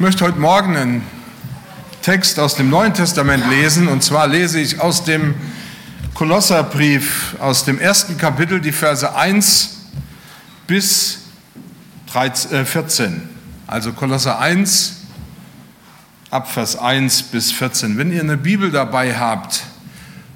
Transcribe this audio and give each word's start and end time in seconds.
Ich 0.00 0.02
möchte 0.02 0.24
heute 0.24 0.40
Morgen 0.40 0.78
einen 0.78 1.02
Text 2.00 2.40
aus 2.40 2.54
dem 2.54 2.70
Neuen 2.70 2.94
Testament 2.94 3.44
lesen. 3.50 3.86
Und 3.86 4.02
zwar 4.02 4.28
lese 4.28 4.58
ich 4.58 4.80
aus 4.80 5.04
dem 5.04 5.34
Kolosserbrief, 6.14 7.36
aus 7.38 7.66
dem 7.66 7.78
ersten 7.78 8.16
Kapitel, 8.16 8.62
die 8.62 8.72
Verse 8.72 9.14
1 9.14 9.88
bis 10.66 11.18
13, 12.14 12.50
äh 12.50 12.64
14. 12.64 13.28
Also 13.66 13.92
Kolosser 13.92 14.38
1, 14.38 15.02
ab 16.30 16.50
Vers 16.50 16.76
1 16.76 17.24
bis 17.24 17.52
14. 17.52 17.98
Wenn 17.98 18.10
ihr 18.10 18.22
eine 18.22 18.38
Bibel 18.38 18.70
dabei 18.70 19.18
habt 19.18 19.64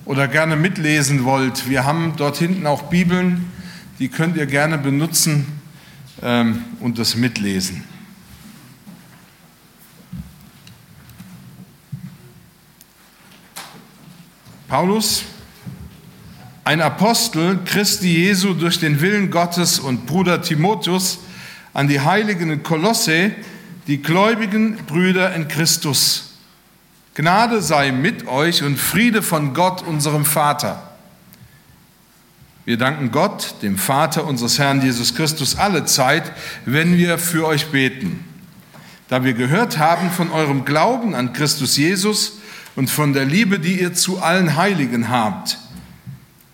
oder 0.04 0.28
gerne 0.28 0.56
mitlesen 0.56 1.24
wollt, 1.24 1.70
wir 1.70 1.86
haben 1.86 2.12
dort 2.18 2.36
hinten 2.36 2.66
auch 2.66 2.82
Bibeln, 2.90 3.50
die 3.98 4.10
könnt 4.10 4.36
ihr 4.36 4.44
gerne 4.44 4.76
benutzen 4.76 5.46
ähm, 6.22 6.64
und 6.80 6.98
das 6.98 7.16
mitlesen. 7.16 7.93
Paulus, 14.74 15.22
ein 16.64 16.80
Apostel 16.80 17.60
Christi 17.64 18.08
Jesu 18.08 18.54
durch 18.54 18.80
den 18.80 19.00
Willen 19.00 19.30
Gottes 19.30 19.78
und 19.78 20.04
Bruder 20.04 20.42
Timotheus 20.42 21.20
an 21.72 21.86
die 21.86 22.00
Heiligen 22.00 22.50
in 22.50 22.64
Kolosse, 22.64 23.30
die 23.86 24.02
gläubigen 24.02 24.78
Brüder 24.88 25.32
in 25.32 25.46
Christus. 25.46 26.38
Gnade 27.14 27.62
sei 27.62 27.92
mit 27.92 28.26
euch 28.26 28.64
und 28.64 28.76
Friede 28.76 29.22
von 29.22 29.54
Gott, 29.54 29.82
unserem 29.82 30.24
Vater. 30.24 30.82
Wir 32.64 32.76
danken 32.76 33.12
Gott, 33.12 33.54
dem 33.62 33.78
Vater 33.78 34.26
unseres 34.26 34.58
Herrn 34.58 34.82
Jesus 34.82 35.14
Christus, 35.14 35.54
alle 35.54 35.84
Zeit, 35.84 36.32
wenn 36.66 36.96
wir 36.96 37.18
für 37.18 37.46
euch 37.46 37.66
beten. 37.68 38.24
Da 39.08 39.22
wir 39.22 39.34
gehört 39.34 39.78
haben 39.78 40.10
von 40.10 40.32
eurem 40.32 40.64
Glauben 40.64 41.14
an 41.14 41.32
Christus 41.32 41.76
Jesus, 41.76 42.38
und 42.76 42.90
von 42.90 43.12
der 43.12 43.24
Liebe, 43.24 43.58
die 43.58 43.80
ihr 43.80 43.94
zu 43.94 44.20
allen 44.20 44.56
Heiligen 44.56 45.08
habt, 45.08 45.58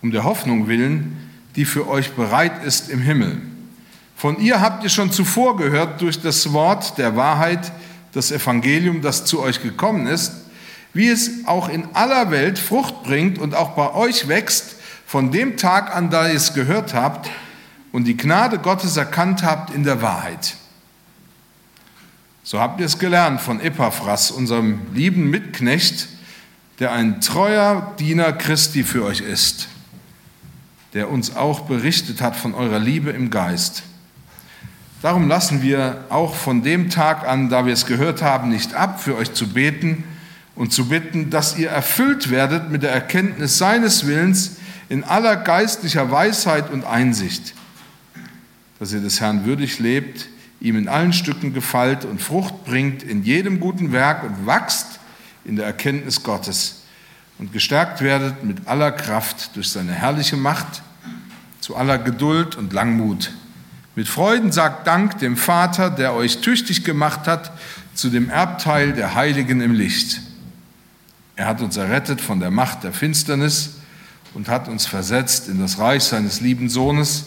um 0.01 0.11
der 0.11 0.23
Hoffnung 0.23 0.67
willen, 0.67 1.17
die 1.55 1.65
für 1.65 1.87
euch 1.87 2.11
bereit 2.13 2.63
ist 2.63 2.89
im 2.89 3.01
Himmel. 3.01 3.41
Von 4.15 4.39
ihr 4.39 4.61
habt 4.61 4.83
ihr 4.83 4.89
schon 4.89 5.11
zuvor 5.11 5.57
gehört 5.57 6.01
durch 6.01 6.21
das 6.21 6.53
Wort 6.53 6.97
der 6.97 7.15
Wahrheit, 7.15 7.71
das 8.13 8.31
Evangelium, 8.31 9.01
das 9.01 9.25
zu 9.25 9.41
euch 9.41 9.63
gekommen 9.63 10.05
ist, 10.05 10.33
wie 10.93 11.07
es 11.07 11.45
auch 11.45 11.69
in 11.69 11.85
aller 11.93 12.29
Welt 12.29 12.59
Frucht 12.59 13.03
bringt 13.03 13.39
und 13.39 13.55
auch 13.55 13.71
bei 13.71 13.93
euch 13.93 14.27
wächst, 14.27 14.75
von 15.07 15.31
dem 15.31 15.57
Tag 15.57 15.93
an, 15.95 16.09
da 16.09 16.27
ihr 16.27 16.35
es 16.35 16.53
gehört 16.53 16.93
habt 16.93 17.29
und 17.91 18.05
die 18.05 18.15
Gnade 18.15 18.59
Gottes 18.59 18.95
erkannt 18.95 19.43
habt 19.43 19.73
in 19.73 19.83
der 19.83 20.01
Wahrheit. 20.01 20.55
So 22.43 22.59
habt 22.59 22.79
ihr 22.79 22.87
es 22.87 22.97
gelernt 22.97 23.39
von 23.39 23.61
Epaphras, 23.61 24.31
unserem 24.31 24.79
lieben 24.93 25.29
Mitknecht, 25.29 26.07
der 26.79 26.91
ein 26.91 27.21
treuer 27.21 27.93
Diener 27.99 28.33
Christi 28.33 28.83
für 28.83 29.05
euch 29.05 29.21
ist, 29.21 29.67
der 30.95 31.11
uns 31.11 31.35
auch 31.35 31.61
berichtet 31.61 32.19
hat 32.19 32.35
von 32.35 32.55
eurer 32.55 32.79
Liebe 32.79 33.11
im 33.11 33.29
Geist. 33.29 33.83
Darum 35.03 35.27
lassen 35.27 35.61
wir 35.61 36.05
auch 36.09 36.33
von 36.33 36.63
dem 36.63 36.89
Tag 36.89 37.27
an, 37.27 37.49
da 37.49 37.67
wir 37.67 37.73
es 37.73 37.85
gehört 37.85 38.23
haben, 38.23 38.49
nicht 38.49 38.73
ab, 38.73 39.01
für 39.01 39.15
euch 39.17 39.33
zu 39.33 39.47
beten 39.47 40.03
und 40.55 40.73
zu 40.73 40.89
bitten, 40.89 41.29
dass 41.29 41.57
ihr 41.59 41.69
erfüllt 41.69 42.31
werdet 42.31 42.71
mit 42.71 42.81
der 42.81 42.91
Erkenntnis 42.91 43.59
seines 43.59 44.07
Willens 44.07 44.57
in 44.89 45.03
aller 45.03 45.35
geistlicher 45.35 46.09
Weisheit 46.09 46.71
und 46.71 46.85
Einsicht, 46.85 47.53
dass 48.79 48.93
ihr 48.93 48.99
des 48.99 49.21
Herrn 49.21 49.45
würdig 49.45 49.77
lebt, 49.77 50.27
ihm 50.61 50.77
in 50.77 50.87
allen 50.87 51.11
Stücken 51.11 51.53
gefällt 51.53 52.05
und 52.05 52.21
Frucht 52.21 52.63
bringt 52.63 53.03
in 53.03 53.23
jedem 53.23 53.59
guten 53.59 53.91
Werk 53.91 54.23
und 54.23 54.45
wachst 54.45 54.99
in 55.43 55.55
der 55.55 55.65
Erkenntnis 55.65 56.23
Gottes 56.23 56.83
und 57.39 57.51
gestärkt 57.51 58.01
werdet 58.01 58.43
mit 58.43 58.67
aller 58.67 58.91
Kraft 58.91 59.55
durch 59.55 59.69
seine 59.69 59.91
herrliche 59.91 60.37
Macht 60.37 60.83
zu 61.59 61.75
aller 61.75 61.97
Geduld 61.97 62.55
und 62.55 62.73
Langmut. 62.73 63.31
Mit 63.95 64.07
Freuden 64.07 64.51
sagt 64.51 64.85
Dank 64.85 65.17
dem 65.17 65.35
Vater, 65.35 65.89
der 65.89 66.13
euch 66.13 66.37
tüchtig 66.37 66.83
gemacht 66.83 67.27
hat 67.27 67.51
zu 67.95 68.09
dem 68.09 68.29
Erbteil 68.29 68.93
der 68.93 69.15
Heiligen 69.15 69.61
im 69.61 69.73
Licht. 69.73 70.21
Er 71.35 71.47
hat 71.47 71.61
uns 71.61 71.75
errettet 71.75 72.21
von 72.21 72.39
der 72.39 72.51
Macht 72.51 72.83
der 72.83 72.93
Finsternis 72.93 73.77
und 74.35 74.47
hat 74.47 74.67
uns 74.67 74.85
versetzt 74.85 75.49
in 75.49 75.59
das 75.59 75.79
Reich 75.79 76.03
seines 76.03 76.39
lieben 76.39 76.69
Sohnes, 76.69 77.25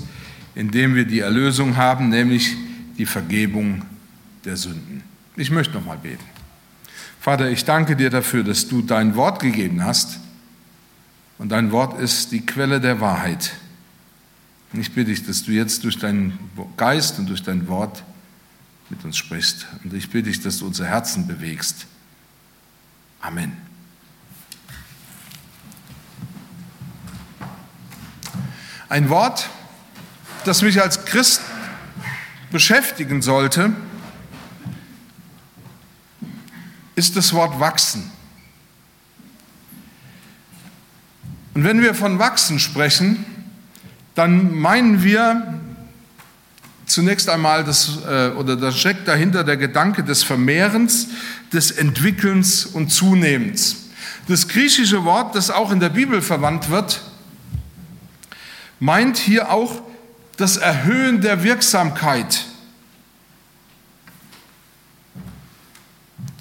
in 0.55 0.71
dem 0.71 0.95
wir 0.95 1.05
die 1.05 1.21
Erlösung 1.21 1.77
haben, 1.77 2.09
nämlich 2.09 2.57
die 2.99 3.07
Vergebung 3.07 3.83
der 4.45 4.57
Sünden. 4.57 5.03
Ich 5.37 5.51
möchte 5.51 5.75
noch 5.75 5.85
mal 5.85 5.99
beten. 5.99 6.25
Vater, 7.21 7.51
ich 7.51 7.65
danke 7.65 7.97
dir 7.97 8.11
dafür, 8.11 8.45
dass 8.45 8.69
du 8.69 8.83
dein 8.83 9.17
Wort 9.17 9.41
gegeben 9.41 9.85
hast. 9.85 10.21
Und 11.39 11.49
dein 11.51 11.73
Wort 11.73 11.99
ist 11.99 12.33
die 12.33 12.45
Quelle 12.45 12.81
der 12.81 13.01
Wahrheit. 13.01 13.53
Und 14.73 14.81
ich 14.81 14.93
bitte 14.93 15.11
dich, 15.11 15.27
dass 15.27 15.43
du 15.45 15.53
jetzt 15.53 15.85
durch 15.85 15.99
deinen 15.99 16.39
Geist 16.77 17.19
und 17.19 17.29
durch 17.29 17.43
dein 17.43 17.67
Wort 17.69 18.05
mit 18.91 19.05
uns 19.05 19.17
sprichst. 19.17 19.67
Und 19.83 19.95
ich 19.95 20.11
bitte 20.11 20.29
dich, 20.29 20.41
dass 20.41 20.59
du 20.59 20.67
unser 20.67 20.87
Herzen 20.87 21.27
bewegst. 21.27 21.87
Amen. 23.21 23.57
Ein 28.89 29.09
Wort, 29.09 29.49
das 30.45 30.63
mich 30.63 30.81
als 30.81 31.05
Christ 31.05 31.41
beschäftigen 32.55 33.21
sollte, 33.21 33.73
ist 36.95 37.17
das 37.17 37.33
Wort 37.33 37.59
wachsen. 37.59 38.13
Und 41.55 41.65
wenn 41.65 41.83
wir 41.83 41.97
von 41.97 42.21
wachsen 42.21 42.61
sprechen, 42.61 43.25
dann 44.15 44.55
meinen 44.55 45.03
wir 45.03 45.61
zunächst 46.87 47.29
einmal 47.29 47.65
das, 47.65 47.99
äh, 48.09 48.29
oder 48.29 48.55
da 48.55 48.71
steckt 48.71 49.09
dahinter 49.09 49.43
der 49.43 49.57
Gedanke 49.57 50.05
des 50.05 50.23
Vermehrens, 50.23 51.09
des 51.53 51.73
Entwickelns 51.73 52.67
und 52.67 52.93
Zunehmens. 52.93 53.89
Das 54.29 54.47
griechische 54.47 55.03
Wort, 55.03 55.35
das 55.35 55.51
auch 55.51 55.73
in 55.73 55.81
der 55.81 55.89
Bibel 55.89 56.23
verwandt 56.23 56.71
wird, 56.71 57.03
meint 58.79 59.17
hier 59.17 59.51
auch 59.51 59.83
das 60.37 60.57
Erhöhen 60.57 61.21
der 61.21 61.43
Wirksamkeit 61.43 62.47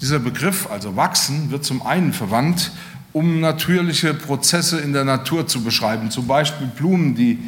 Dieser 0.04 0.18
Begriff, 0.18 0.70
also 0.70 0.96
wachsen, 0.96 1.50
wird 1.50 1.64
zum 1.64 1.80
einen 1.80 2.12
verwandt, 2.12 2.72
um 3.14 3.40
natürliche 3.40 4.12
Prozesse 4.12 4.78
in 4.78 4.92
der 4.92 5.04
Natur 5.04 5.46
zu 5.46 5.64
beschreiben, 5.64 6.10
zum 6.10 6.26
Beispiel 6.26 6.66
Blumen, 6.66 7.14
die 7.14 7.38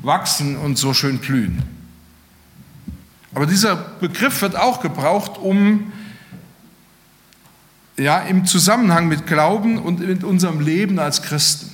wachsen 0.00 0.56
und 0.56 0.78
so 0.78 0.94
schön 0.94 1.18
blühen. 1.18 1.64
Aber 3.34 3.46
dieser 3.46 3.74
Begriff 3.74 4.42
wird 4.42 4.54
auch 4.54 4.80
gebraucht, 4.80 5.38
um 5.38 5.92
ja, 7.96 8.20
im 8.20 8.46
Zusammenhang 8.46 9.08
mit 9.08 9.26
Glauben 9.26 9.78
und 9.78 9.98
mit 9.98 10.22
unserem 10.22 10.60
Leben 10.60 11.00
als 11.00 11.20
Christen. 11.20 11.73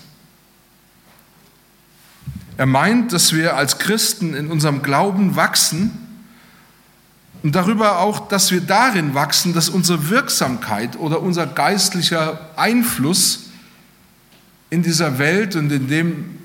Er 2.60 2.66
meint, 2.66 3.14
dass 3.14 3.32
wir 3.32 3.56
als 3.56 3.78
Christen 3.78 4.34
in 4.34 4.48
unserem 4.48 4.82
Glauben 4.82 5.34
wachsen 5.34 5.92
und 7.42 7.54
darüber 7.54 8.00
auch, 8.00 8.28
dass 8.28 8.52
wir 8.52 8.60
darin 8.60 9.14
wachsen, 9.14 9.54
dass 9.54 9.70
unsere 9.70 10.10
Wirksamkeit 10.10 10.98
oder 10.98 11.22
unser 11.22 11.46
geistlicher 11.46 12.50
Einfluss 12.56 13.46
in 14.68 14.82
dieser 14.82 15.18
Welt 15.18 15.56
und 15.56 15.72
in 15.72 15.88
dem, 15.88 16.38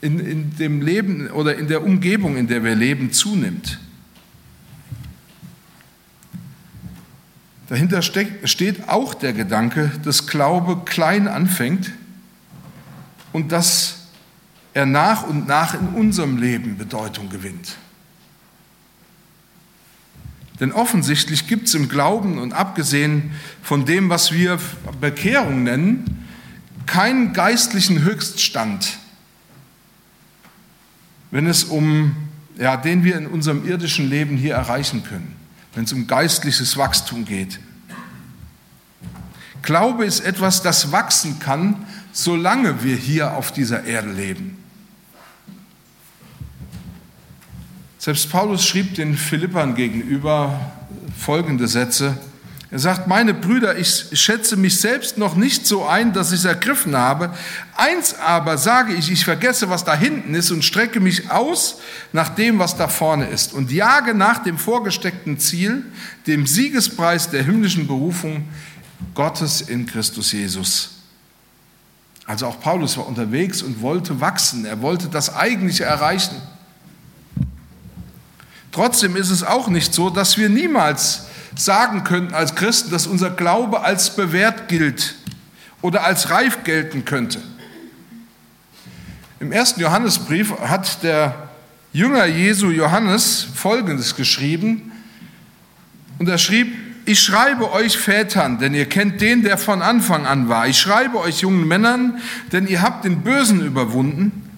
in, 0.00 0.20
in 0.20 0.56
dem 0.56 0.80
Leben 0.80 1.30
oder 1.30 1.54
in 1.58 1.68
der 1.68 1.84
Umgebung, 1.84 2.38
in 2.38 2.46
der 2.46 2.64
wir 2.64 2.74
leben, 2.74 3.12
zunimmt. 3.12 3.78
Dahinter 7.68 8.00
steht 8.00 8.88
auch 8.88 9.12
der 9.12 9.34
Gedanke, 9.34 9.92
dass 10.02 10.26
Glaube 10.26 10.80
klein 10.86 11.28
anfängt 11.28 11.92
und 13.34 13.52
dass 13.52 14.01
er 14.74 14.86
nach 14.86 15.22
und 15.22 15.46
nach 15.46 15.74
in 15.74 15.88
unserem 15.88 16.38
Leben 16.38 16.78
Bedeutung 16.78 17.28
gewinnt. 17.28 17.76
Denn 20.60 20.72
offensichtlich 20.72 21.48
gibt 21.48 21.68
es 21.68 21.74
im 21.74 21.88
Glauben 21.88 22.38
und 22.38 22.52
abgesehen 22.52 23.32
von 23.62 23.84
dem, 23.84 24.08
was 24.08 24.32
wir 24.32 24.58
Bekehrung 25.00 25.64
nennen, 25.64 26.26
keinen 26.86 27.32
geistlichen 27.32 28.02
Höchststand, 28.02 28.98
wenn 31.30 31.46
es 31.46 31.64
um, 31.64 32.14
ja, 32.58 32.76
den 32.76 33.02
wir 33.02 33.16
in 33.16 33.26
unserem 33.26 33.66
irdischen 33.66 34.08
Leben 34.08 34.36
hier 34.36 34.54
erreichen 34.54 35.02
können, 35.02 35.34
wenn 35.74 35.84
es 35.84 35.92
um 35.92 36.06
geistliches 36.06 36.76
Wachstum 36.76 37.24
geht. 37.24 37.58
Glaube 39.62 40.04
ist 40.04 40.20
etwas, 40.20 40.62
das 40.62 40.92
wachsen 40.92 41.38
kann, 41.38 41.86
solange 42.12 42.82
wir 42.84 42.96
hier 42.96 43.34
auf 43.34 43.52
dieser 43.52 43.84
Erde 43.84 44.12
leben. 44.12 44.61
Selbst 48.04 48.30
Paulus 48.30 48.66
schrieb 48.66 48.96
den 48.96 49.16
Philippern 49.16 49.76
gegenüber 49.76 50.72
folgende 51.16 51.68
Sätze. 51.68 52.18
Er 52.72 52.80
sagt, 52.80 53.06
meine 53.06 53.32
Brüder, 53.32 53.78
ich 53.78 54.06
schätze 54.14 54.56
mich 54.56 54.80
selbst 54.80 55.18
noch 55.18 55.36
nicht 55.36 55.68
so 55.68 55.86
ein, 55.86 56.12
dass 56.12 56.32
ich 56.32 56.40
es 56.40 56.44
ergriffen 56.44 56.96
habe. 56.96 57.32
Eins 57.76 58.16
aber 58.18 58.58
sage 58.58 58.92
ich, 58.92 59.08
ich 59.08 59.24
vergesse, 59.24 59.70
was 59.70 59.84
da 59.84 59.94
hinten 59.94 60.34
ist 60.34 60.50
und 60.50 60.64
strecke 60.64 60.98
mich 60.98 61.30
aus 61.30 61.78
nach 62.12 62.30
dem, 62.30 62.58
was 62.58 62.76
da 62.76 62.88
vorne 62.88 63.26
ist 63.26 63.52
und 63.52 63.70
jage 63.70 64.14
nach 64.14 64.42
dem 64.42 64.58
vorgesteckten 64.58 65.38
Ziel, 65.38 65.84
dem 66.26 66.44
Siegespreis 66.44 67.30
der 67.30 67.44
himmlischen 67.44 67.86
Berufung 67.86 68.48
Gottes 69.14 69.60
in 69.60 69.86
Christus 69.86 70.32
Jesus. 70.32 70.90
Also 72.26 72.46
auch 72.46 72.60
Paulus 72.60 72.96
war 72.96 73.06
unterwegs 73.06 73.62
und 73.62 73.80
wollte 73.80 74.20
wachsen. 74.20 74.64
Er 74.64 74.82
wollte 74.82 75.06
das 75.06 75.36
Eigentliche 75.36 75.84
erreichen. 75.84 76.34
Trotzdem 78.72 79.16
ist 79.16 79.30
es 79.30 79.44
auch 79.44 79.68
nicht 79.68 79.92
so, 79.92 80.10
dass 80.10 80.38
wir 80.38 80.48
niemals 80.48 81.26
sagen 81.54 82.04
könnten 82.04 82.34
als 82.34 82.54
Christen, 82.54 82.90
dass 82.90 83.06
unser 83.06 83.30
Glaube 83.30 83.82
als 83.82 84.16
bewährt 84.16 84.68
gilt 84.68 85.14
oder 85.82 86.04
als 86.04 86.30
reif 86.30 86.64
gelten 86.64 87.04
könnte. 87.04 87.40
Im 89.40 89.52
ersten 89.52 89.80
Johannesbrief 89.80 90.58
hat 90.60 91.02
der 91.02 91.50
Jünger 91.92 92.24
Jesu 92.24 92.70
Johannes 92.70 93.46
Folgendes 93.54 94.16
geschrieben. 94.16 94.92
Und 96.18 96.28
er 96.28 96.38
schrieb, 96.38 96.72
ich 97.04 97.20
schreibe 97.20 97.72
euch 97.72 97.98
Vätern, 97.98 98.58
denn 98.58 98.72
ihr 98.72 98.86
kennt 98.86 99.20
den, 99.20 99.42
der 99.42 99.58
von 99.58 99.82
Anfang 99.82 100.24
an 100.24 100.48
war. 100.48 100.68
Ich 100.68 100.78
schreibe 100.78 101.18
euch 101.18 101.40
jungen 101.40 101.66
Männern, 101.66 102.18
denn 102.52 102.66
ihr 102.66 102.80
habt 102.80 103.04
den 103.04 103.22
Bösen 103.22 103.60
überwunden. 103.60 104.48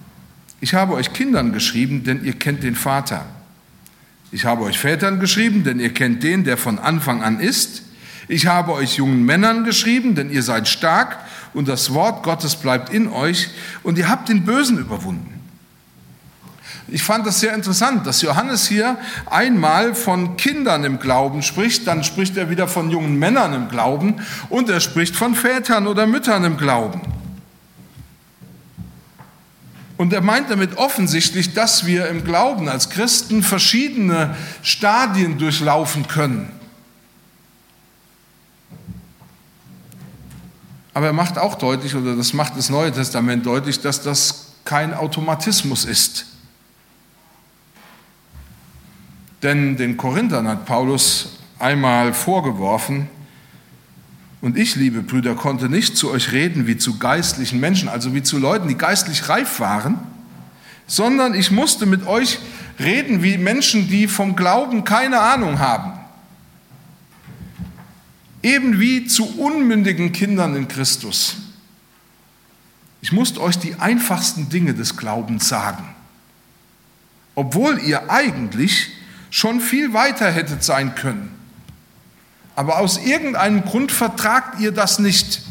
Ich 0.61 0.75
habe 0.75 0.93
euch 0.93 1.11
Kindern 1.11 1.51
geschrieben, 1.51 2.03
denn 2.03 2.23
ihr 2.23 2.33
kennt 2.33 2.63
den 2.63 2.75
Vater. 2.75 3.25
Ich 4.31 4.45
habe 4.45 4.63
euch 4.63 4.77
Vätern 4.77 5.19
geschrieben, 5.19 5.63
denn 5.63 5.79
ihr 5.79 5.93
kennt 5.93 6.23
den, 6.23 6.43
der 6.43 6.57
von 6.57 6.79
Anfang 6.79 7.23
an 7.23 7.39
ist. 7.39 7.83
Ich 8.27 8.47
habe 8.47 8.73
euch 8.73 8.95
jungen 8.97 9.23
Männern 9.23 9.63
geschrieben, 9.63 10.15
denn 10.15 10.31
ihr 10.31 10.43
seid 10.43 10.67
stark 10.67 11.19
und 11.53 11.67
das 11.67 11.93
Wort 11.93 12.23
Gottes 12.23 12.55
bleibt 12.55 12.89
in 12.89 13.07
euch 13.07 13.49
und 13.83 13.97
ihr 13.97 14.09
habt 14.09 14.29
den 14.29 14.43
Bösen 14.43 14.77
überwunden. 14.77 15.35
Ich 16.87 17.01
fand 17.01 17.25
das 17.25 17.39
sehr 17.39 17.53
interessant, 17.55 18.05
dass 18.05 18.21
Johannes 18.21 18.67
hier 18.67 18.97
einmal 19.25 19.95
von 19.95 20.37
Kindern 20.37 20.83
im 20.83 20.99
Glauben 20.99 21.41
spricht, 21.41 21.87
dann 21.87 22.03
spricht 22.03 22.37
er 22.37 22.49
wieder 22.49 22.67
von 22.67 22.91
jungen 22.91 23.17
Männern 23.17 23.53
im 23.53 23.69
Glauben 23.69 24.15
und 24.49 24.69
er 24.69 24.79
spricht 24.79 25.15
von 25.15 25.33
Vätern 25.33 25.87
oder 25.87 26.05
Müttern 26.05 26.43
im 26.43 26.57
Glauben. 26.57 27.01
Und 29.97 30.11
er 30.11 30.21
meint 30.21 30.49
damit 30.49 30.77
offensichtlich, 30.77 31.53
dass 31.53 31.85
wir 31.85 32.07
im 32.09 32.23
Glauben 32.23 32.67
als 32.67 32.89
Christen 32.89 33.43
verschiedene 33.43 34.35
Stadien 34.61 35.37
durchlaufen 35.37 36.07
können. 36.07 36.51
Aber 40.93 41.07
er 41.07 41.13
macht 41.13 41.37
auch 41.37 41.55
deutlich, 41.55 41.95
oder 41.95 42.15
das 42.15 42.33
macht 42.33 42.57
das 42.57 42.69
Neue 42.69 42.91
Testament 42.91 43.45
deutlich, 43.45 43.81
dass 43.81 44.01
das 44.01 44.53
kein 44.63 44.93
Automatismus 44.93 45.85
ist. 45.85 46.25
Denn 49.43 49.77
den 49.77 49.97
Korinthern 49.97 50.47
hat 50.47 50.65
Paulus 50.65 51.37
einmal 51.59 52.13
vorgeworfen, 52.13 53.09
und 54.45 54.59
ich, 54.59 54.75
liebe 54.75 55.01
Brüder, 55.01 55.33
konnte 55.33 55.69
nicht 55.69 55.97
zu 55.97 56.11
euch 56.11 56.31
reden 56.31 56.67
wie 56.67 56.77
zu 56.77 56.99
geistlichen 56.99 57.59
Menschen, 57.59 57.89
also 57.89 58.13
wie 58.13 58.21
zu 58.21 58.37
Leuten, 58.37 58.67
die 58.67 58.77
geistlich 58.77 59.27
reif 59.27 59.59
waren, 59.59 59.97
sondern 60.85 61.33
ich 61.33 61.49
musste 61.49 61.87
mit 61.87 62.05
euch 62.05 62.37
reden 62.77 63.23
wie 63.23 63.39
Menschen, 63.39 63.87
die 63.87 64.07
vom 64.07 64.35
Glauben 64.35 64.83
keine 64.83 65.19
Ahnung 65.19 65.57
haben. 65.57 65.93
Eben 68.43 68.79
wie 68.79 69.07
zu 69.07 69.25
unmündigen 69.39 70.11
Kindern 70.11 70.55
in 70.55 70.67
Christus. 70.67 71.37
Ich 73.01 73.11
musste 73.11 73.41
euch 73.41 73.57
die 73.57 73.73
einfachsten 73.79 74.49
Dinge 74.49 74.75
des 74.75 74.95
Glaubens 74.95 75.49
sagen, 75.49 75.85
obwohl 77.33 77.79
ihr 77.79 78.11
eigentlich 78.11 78.91
schon 79.31 79.59
viel 79.59 79.93
weiter 79.93 80.29
hättet 80.29 80.63
sein 80.63 80.93
können. 80.93 81.31
Aber 82.55 82.79
aus 82.79 82.97
irgendeinem 82.97 83.63
Grund 83.63 83.91
vertragt 83.91 84.59
ihr 84.59 84.71
das 84.71 84.99
nicht. 84.99 85.41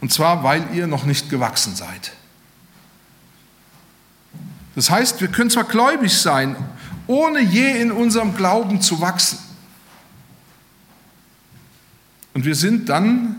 Und 0.00 0.12
zwar, 0.12 0.44
weil 0.44 0.74
ihr 0.74 0.86
noch 0.86 1.04
nicht 1.04 1.30
gewachsen 1.30 1.74
seid. 1.74 2.12
Das 4.74 4.90
heißt, 4.90 5.20
wir 5.20 5.28
können 5.28 5.50
zwar 5.50 5.64
gläubig 5.64 6.16
sein, 6.16 6.54
ohne 7.06 7.40
je 7.40 7.80
in 7.80 7.90
unserem 7.90 8.36
Glauben 8.36 8.80
zu 8.80 9.00
wachsen. 9.00 9.38
Und 12.34 12.44
wir 12.44 12.54
sind 12.54 12.88
dann 12.88 13.36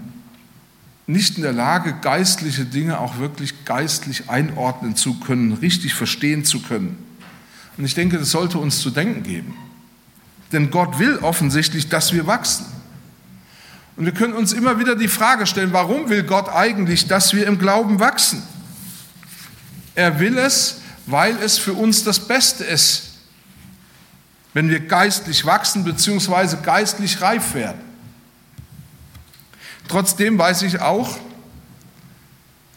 nicht 1.08 1.38
in 1.38 1.44
der 1.44 1.54
Lage, 1.54 1.94
geistliche 2.02 2.66
Dinge 2.66 3.00
auch 3.00 3.20
wirklich 3.20 3.64
geistlich 3.64 4.30
einordnen 4.30 4.96
zu 4.96 5.20
können, 5.20 5.54
richtig 5.54 5.94
verstehen 5.94 6.44
zu 6.44 6.62
können. 6.62 6.98
Und 7.80 7.86
ich 7.86 7.96
denke, 7.96 8.20
das 8.20 8.32
sollte 8.32 8.58
uns 8.58 8.82
zu 8.82 8.90
denken 8.90 9.24
geben. 9.24 9.56
Denn 10.52 10.70
Gott 10.70 11.00
will 11.00 11.18
offensichtlich, 11.20 11.88
dass 11.88 12.12
wir 12.12 12.28
wachsen. 12.28 12.66
Und 13.96 14.04
wir 14.04 14.14
können 14.14 14.34
uns 14.34 14.52
immer 14.52 14.80
wieder 14.80 14.98
die 14.98 15.08
Frage 15.08 15.48
stellen, 15.48 15.72
warum 15.72 16.10
will 16.10 16.24
Gott 16.24 16.50
eigentlich, 16.50 17.08
dass 17.08 17.34
wir 17.34 17.48
im 17.48 17.58
Glauben 17.58 18.02
wachsen? 18.02 18.44
Er 19.96 20.20
will 20.20 20.38
es, 20.38 20.82
weil 21.06 21.38
es 21.38 21.58
für 21.58 21.72
uns 21.72 22.04
das 22.04 22.28
Beste 22.28 22.66
ist, 22.66 23.14
wenn 24.54 24.70
wir 24.70 24.82
geistlich 24.82 25.46
wachsen 25.46 25.86
bzw. 25.86 26.58
geistlich 26.62 27.22
reif 27.22 27.54
werden. 27.54 27.80
Trotzdem 29.88 30.38
weiß 30.38 30.64
ich 30.64 30.82
auch, 30.82 31.18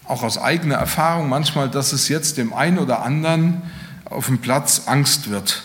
auch 0.04 0.22
aus 0.22 0.38
eigener 0.38 0.76
Erfahrung 0.76 1.28
manchmal, 1.28 1.68
dass 1.68 1.92
es 1.92 2.08
jetzt 2.08 2.36
dem 2.38 2.52
einen 2.52 2.78
oder 2.78 3.02
anderen 3.02 3.62
auf 4.12 4.26
dem 4.26 4.38
Platz 4.38 4.82
Angst 4.86 5.30
wird. 5.30 5.62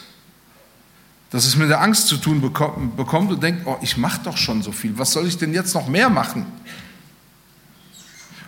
Dass 1.29 1.45
es 1.45 1.55
mit 1.55 1.69
der 1.69 1.81
Angst 1.81 2.07
zu 2.07 2.17
tun 2.17 2.41
bekommt 2.41 3.31
und 3.31 3.43
denkt, 3.43 3.63
oh, 3.65 3.77
ich 3.81 3.97
mache 3.97 4.21
doch 4.23 4.37
schon 4.37 4.61
so 4.61 4.71
viel, 4.71 4.97
was 4.97 5.11
soll 5.11 5.27
ich 5.27 5.37
denn 5.37 5.53
jetzt 5.53 5.73
noch 5.73 5.87
mehr 5.87 6.09
machen? 6.09 6.45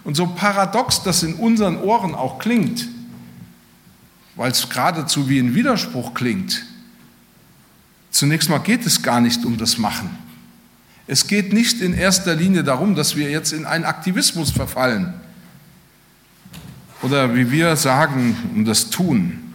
Und 0.03 0.15
so 0.15 0.27
paradox 0.27 1.03
das 1.03 1.23
in 1.23 1.35
unseren 1.35 1.77
Ohren 1.77 2.15
auch 2.15 2.39
klingt, 2.39 2.87
weil 4.35 4.51
es 4.51 4.69
geradezu 4.69 5.27
wie 5.27 5.39
ein 5.39 5.53
Widerspruch 5.55 6.13
klingt, 6.13 6.65
zunächst 8.09 8.49
mal 8.49 8.59
geht 8.59 8.85
es 8.85 9.01
gar 9.01 9.19
nicht 9.19 9.43
um 9.45 9.57
das 9.57 9.77
Machen. 9.77 10.09
Es 11.05 11.27
geht 11.27 11.51
nicht 11.51 11.81
in 11.81 11.93
erster 11.93 12.35
Linie 12.35 12.63
darum, 12.63 12.95
dass 12.95 13.15
wir 13.15 13.29
jetzt 13.29 13.51
in 13.51 13.65
einen 13.65 13.83
Aktivismus 13.83 14.51
verfallen 14.51 15.13
oder 17.01 17.35
wie 17.35 17.51
wir 17.51 17.75
sagen, 17.75 18.37
um 18.53 18.65
das 18.65 18.89
Tun. 18.89 19.48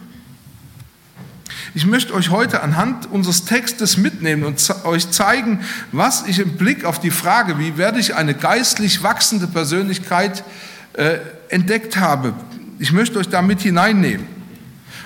Ich 1.75 1.85
möchte 1.85 2.13
euch 2.13 2.29
heute 2.29 2.63
anhand 2.63 3.11
unseres 3.11 3.43
Textes 3.43 3.97
mitnehmen 3.97 4.45
und 4.45 4.73
euch 4.85 5.11
zeigen, 5.11 5.59
was 5.91 6.25
ich 6.25 6.39
im 6.39 6.55
Blick 6.55 6.85
auf 6.85 7.01
die 7.01 7.11
Frage, 7.11 7.59
wie 7.59 7.77
werde 7.77 7.99
ich 7.99 8.15
eine 8.15 8.33
geistlich 8.33 9.03
wachsende 9.03 9.45
Persönlichkeit 9.45 10.45
äh, 10.93 11.17
entdeckt 11.49 11.97
habe. 11.97 12.33
Ich 12.79 12.93
möchte 12.93 13.19
euch 13.19 13.27
damit 13.27 13.59
hineinnehmen. 13.59 14.25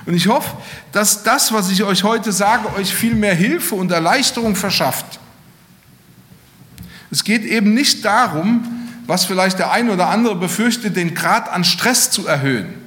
Und 0.05 0.13
ich 0.13 0.27
hoffe, 0.27 0.57
dass 0.91 1.23
das, 1.23 1.51
was 1.51 1.71
ich 1.71 1.81
euch 1.81 2.03
heute 2.03 2.31
sage, 2.31 2.71
euch 2.75 2.93
viel 2.93 3.15
mehr 3.15 3.33
Hilfe 3.33 3.73
und 3.73 3.91
Erleichterung 3.91 4.55
verschafft. 4.55 5.19
Es 7.09 7.23
geht 7.23 7.45
eben 7.45 7.73
nicht 7.73 8.05
darum, 8.05 8.87
was 9.07 9.25
vielleicht 9.25 9.57
der 9.57 9.71
ein 9.71 9.89
oder 9.89 10.09
andere 10.09 10.35
befürchtet, 10.35 10.95
den 10.95 11.15
Grad 11.15 11.49
an 11.51 11.63
Stress 11.63 12.11
zu 12.11 12.27
erhöhen. 12.27 12.78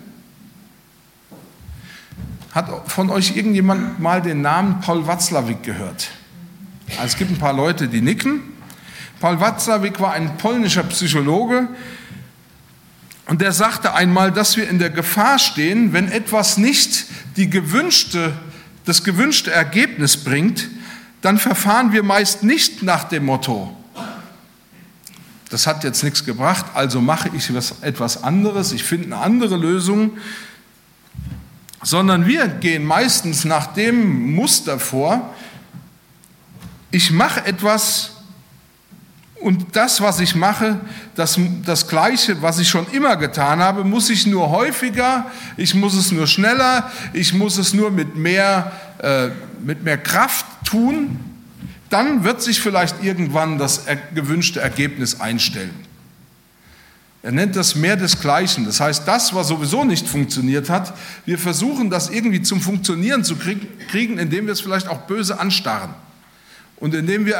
Hat 2.53 2.91
von 2.91 3.09
euch 3.09 3.35
irgendjemand 3.35 3.99
mal 3.99 4.21
den 4.21 4.43
Namen 4.43 4.81
Paul 4.81 5.07
Watzlawick 5.07 5.63
gehört? 5.63 6.11
Also 6.91 7.05
es 7.05 7.17
gibt 7.17 7.31
ein 7.31 7.39
paar 7.39 7.55
Leute, 7.55 7.89
die 7.89 8.03
nicken. 8.03 8.43
Paul 9.21 9.41
Watzlawick 9.41 10.01
war 10.01 10.13
ein 10.13 10.37
polnischer 10.37 10.83
Psychologe 10.83 11.69
und 13.27 13.41
der 13.41 13.53
sagte 13.53 13.95
einmal, 13.95 14.33
dass 14.33 14.57
wir 14.57 14.69
in 14.69 14.79
der 14.79 14.91
Gefahr 14.91 15.39
stehen, 15.39 15.93
wenn 15.95 16.11
etwas 16.11 16.59
nicht 16.59 17.07
die 17.37 17.49
gewünschte, 17.49 18.35
das 18.85 19.05
gewünschte 19.05 19.51
Ergebnis 19.51 20.23
bringt, 20.23 20.69
dann 21.23 21.39
verfahren 21.39 21.93
wir 21.93 22.03
meist 22.03 22.43
nicht 22.43 22.83
nach 22.83 23.05
dem 23.05 23.25
Motto, 23.25 23.75
das 25.49 25.67
hat 25.67 25.85
jetzt 25.85 26.03
nichts 26.03 26.25
gebracht, 26.25 26.67
also 26.75 27.01
mache 27.01 27.31
ich 27.35 27.49
etwas 27.83 28.25
anderes, 28.25 28.73
ich 28.73 28.85
finde 28.85 29.07
eine 29.07 29.19
andere 29.19 29.57
Lösung, 29.57 30.13
sondern 31.83 32.27
wir 32.27 32.47
gehen 32.49 32.85
meistens 32.85 33.45
nach 33.45 33.67
dem 33.69 34.35
Muster 34.35 34.79
vor, 34.79 35.35
ich 36.91 37.11
mache 37.11 37.45
etwas 37.45 38.11
und 39.41 39.75
das, 39.75 40.01
was 40.01 40.21
ich 40.21 40.37
mache, 40.37 40.79
das, 41.17 41.39
das 41.65 41.89
Gleiche, 41.89 42.41
was 42.43 42.61
ich 42.61 42.69
schon 42.69 42.87
immer 42.93 43.17
getan 43.17 43.61
habe, 43.61 43.83
muss 43.83 44.09
ich 44.09 44.27
nur 44.27 44.51
häufiger, 44.51 45.27
ich 45.57 45.75
muss 45.75 45.95
es 45.95 46.13
nur 46.13 46.29
schneller, 46.29 46.91
ich 47.13 47.35
muss 47.35 47.59
es 47.59 47.75
nur 47.75 47.91
mit 47.91 48.15
mehr 48.15 48.71
äh, 49.03 49.31
mit 49.65 49.83
mehr 49.83 49.99
Kraft 49.99 50.47
tun, 50.65 51.19
dann 51.91 52.25
wird 52.25 52.43
sich 52.43 52.61
vielleicht 52.61 53.03
irgendwann 53.03 53.59
das 53.59 53.85
gewünschte 54.15 54.61
Ergebnis 54.61 55.21
einstellen. 55.21 55.75
Er 57.23 57.31
nennt 57.31 57.55
das 57.55 57.77
mehr 57.77 57.97
desgleichen. 57.97 58.65
Das 58.65 58.81
heißt, 58.81 59.07
das, 59.07 59.33
was 59.33 59.49
sowieso 59.49 59.85
nicht 59.85 60.09
funktioniert 60.09 60.69
hat, 60.69 60.93
wir 61.25 61.39
versuchen 61.39 61.89
das 61.89 62.11
irgendwie 62.11 62.43
zum 62.43 62.61
Funktionieren 62.61 63.23
zu 63.23 63.37
kriegen, 63.37 64.19
indem 64.19 64.47
wir 64.47 64.53
es 64.53 64.61
vielleicht 64.61 64.89
auch 64.89 65.03
böse 65.03 65.39
anstarren. 65.39 65.95
Und 66.77 66.95
indem 66.95 67.27
wir 67.27 67.39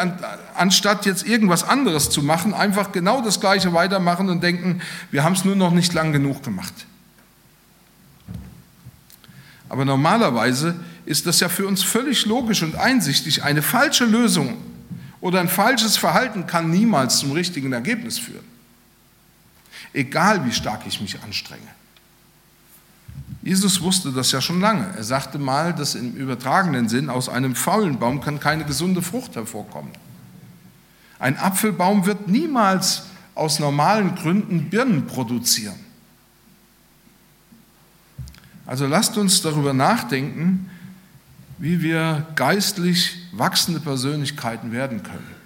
anstatt 0.55 1.05
jetzt 1.05 1.27
irgendwas 1.27 1.65
anderes 1.65 2.11
zu 2.11 2.23
machen, 2.23 2.55
einfach 2.55 2.93
genau 2.93 3.23
das 3.23 3.41
Gleiche 3.41 3.73
weitermachen 3.73 4.29
und 4.29 4.41
denken, 4.41 4.81
wir 5.11 5.25
haben 5.25 5.33
es 5.33 5.45
nur 5.45 5.57
noch 5.57 5.73
nicht 5.73 5.93
lang 5.95 6.13
genug 6.13 6.45
gemacht. 6.45 6.87
Aber 9.69 9.85
normalerweise 9.85 10.77
ist 11.07 11.27
das 11.27 11.41
ja 11.41 11.49
für 11.49 11.67
uns 11.67 11.83
völlig 11.83 12.25
logisch 12.27 12.63
und 12.63 12.77
einsichtig. 12.77 13.43
Eine 13.43 13.63
falsche 13.63 14.05
Lösung 14.05 14.59
oder 15.21 15.41
ein 15.41 15.49
falsches 15.49 15.97
Verhalten 15.97 16.47
kann 16.47 16.71
niemals 16.71 17.19
zum 17.19 17.33
richtigen 17.33 17.73
Ergebnis 17.73 18.21
führen. 18.21 18.52
Egal 19.93 20.45
wie 20.47 20.53
stark 20.53 20.87
ich 20.87 21.01
mich 21.01 21.23
anstrenge. 21.23 21.69
Jesus 23.43 23.81
wusste 23.81 24.13
das 24.13 24.31
ja 24.33 24.41
schon 24.41 24.61
lange. 24.61 24.95
Er 24.97 25.05
sagte 25.05 25.39
mal, 25.39 25.75
dass 25.75 25.95
im 25.95 26.15
übertragenen 26.15 26.89
Sinn 26.89 27.11
aus 27.11 27.29
einem 27.29 27.57
faulen 27.57 27.99
Baum 27.99 28.21
kann 28.21 28.39
keine 28.39 28.65
gesunde 28.65 29.03
Frucht 29.03 29.35
hervorkommen. 29.35 29.93
Ein 31.19 31.37
Apfelbaum 31.37 32.07
wird 32.07 32.29
niemals 32.29 33.05
aus 33.35 33.59
normalen 33.59 34.15
Gründen 34.15 34.71
Birnen 34.71 35.07
produzieren. 35.07 35.79
Also 38.67 38.87
lasst 38.87 39.19
uns 39.19 39.43
darüber 39.43 39.73
nachdenken, 39.73 40.71
wie 41.59 41.83
wir 41.83 42.27
geistlich 42.37 43.19
wachsende 43.33 43.81
Persönlichkeiten 43.81 44.73
werden 44.73 45.03
können. 45.03 45.43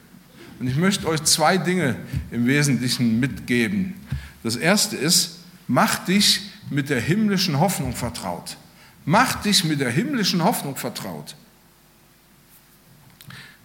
Und 0.59 0.67
ich 0.69 0.77
möchte 0.77 1.07
euch 1.07 1.23
zwei 1.25 1.59
Dinge 1.59 1.97
im 2.31 2.47
Wesentlichen 2.47 3.21
mitgeben. 3.21 3.95
Das 4.47 4.55
erste 4.55 4.97
ist, 4.97 5.41
mach 5.67 6.05
dich 6.05 6.53
mit 6.71 6.89
der 6.89 7.01
himmlischen 7.01 7.59
Hoffnung 7.59 7.93
vertraut. 7.93 8.57
Mach 9.05 9.43
dich 9.43 9.65
mit 9.65 9.81
der 9.81 9.91
himmlischen 9.91 10.45
Hoffnung 10.45 10.77
vertraut. 10.77 11.35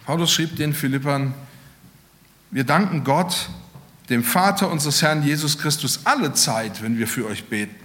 Paulus 0.04 0.32
schrieb 0.32 0.56
den 0.56 0.74
Philippern, 0.74 1.34
wir 2.50 2.64
danken 2.64 3.04
Gott, 3.04 3.48
dem 4.08 4.24
Vater 4.24 4.72
unseres 4.72 5.02
Herrn 5.02 5.22
Jesus 5.22 5.56
Christus, 5.56 6.00
alle 6.02 6.32
Zeit, 6.32 6.82
wenn 6.82 6.98
wir 6.98 7.06
für 7.06 7.26
euch 7.26 7.44
beten 7.44 7.76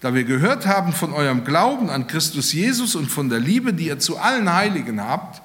da 0.00 0.12
wir 0.12 0.24
gehört 0.24 0.66
haben 0.66 0.92
von 0.92 1.14
eurem 1.14 1.44
Glauben 1.44 1.88
an 1.88 2.08
Christus 2.08 2.52
Jesus 2.52 2.96
und 2.96 3.06
von 3.06 3.30
der 3.30 3.38
Liebe, 3.38 3.72
die 3.72 3.86
ihr 3.86 4.00
zu 4.00 4.18
allen 4.18 4.52
Heiligen 4.52 5.00
habt, 5.00 5.40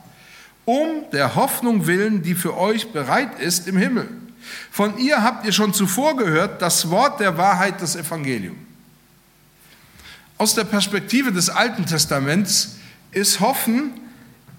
um 0.65 1.05
der 1.13 1.35
Hoffnung 1.35 1.85
willen, 1.87 2.23
die 2.23 2.33
für 2.33 2.57
euch 2.57 2.91
bereit 2.91 3.39
ist 3.39 3.69
im 3.69 3.77
Himmel. 3.77 4.09
Von 4.71 4.97
ihr 4.97 5.23
habt 5.23 5.45
ihr 5.45 5.51
schon 5.51 5.73
zuvor 5.73 6.17
gehört, 6.17 6.61
das 6.61 6.89
Wort 6.89 7.19
der 7.19 7.37
Wahrheit 7.37 7.81
des 7.81 7.95
Evangeliums. 7.95 8.57
Aus 10.37 10.55
der 10.55 10.63
Perspektive 10.63 11.33
des 11.33 11.49
Alten 11.49 11.85
Testaments 11.85 12.77
ist 13.11 13.41
Hoffen 13.41 13.91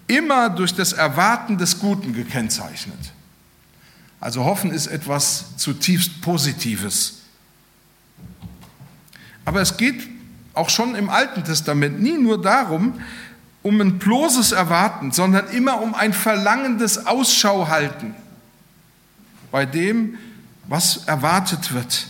immer 0.07 0.49
durch 0.49 0.75
das 0.75 0.93
Erwarten 0.93 1.57
des 1.57 1.79
Guten 1.79 2.13
gekennzeichnet. 2.13 2.99
Also 4.19 4.45
Hoffen 4.45 4.71
ist 4.71 4.85
etwas 4.85 5.57
zutiefst 5.57 6.21
Positives. 6.21 7.21
Aber 9.43 9.61
es 9.61 9.75
geht 9.77 10.07
auch 10.53 10.69
schon 10.69 10.93
im 10.93 11.09
Alten 11.09 11.43
Testament 11.43 11.99
nie 11.99 12.17
nur 12.17 12.39
darum, 12.39 13.01
um 13.63 13.81
ein 13.81 13.97
bloßes 13.97 14.51
Erwarten, 14.51 15.11
sondern 15.11 15.49
immer 15.49 15.81
um 15.81 15.95
ein 15.95 16.13
verlangendes 16.13 17.07
Ausschau 17.07 17.69
halten 17.69 18.13
bei 19.51 19.65
dem, 19.65 20.17
was 20.67 21.05
erwartet 21.07 21.73
wird. 21.73 22.07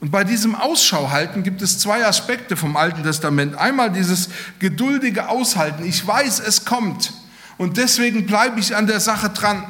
Und 0.00 0.10
bei 0.10 0.22
diesem 0.22 0.54
Ausschau 0.54 1.10
halten 1.10 1.42
gibt 1.42 1.60
es 1.60 1.80
zwei 1.80 2.06
Aspekte 2.06 2.56
vom 2.56 2.76
Alten 2.76 3.02
Testament. 3.02 3.56
Einmal 3.56 3.90
dieses 3.90 4.28
geduldige 4.60 5.28
Aushalten. 5.28 5.84
Ich 5.84 6.06
weiß, 6.06 6.38
es 6.38 6.64
kommt. 6.64 7.12
Und 7.56 7.76
deswegen 7.76 8.26
bleibe 8.26 8.60
ich 8.60 8.76
an 8.76 8.86
der 8.86 9.00
Sache 9.00 9.30
dran. 9.30 9.64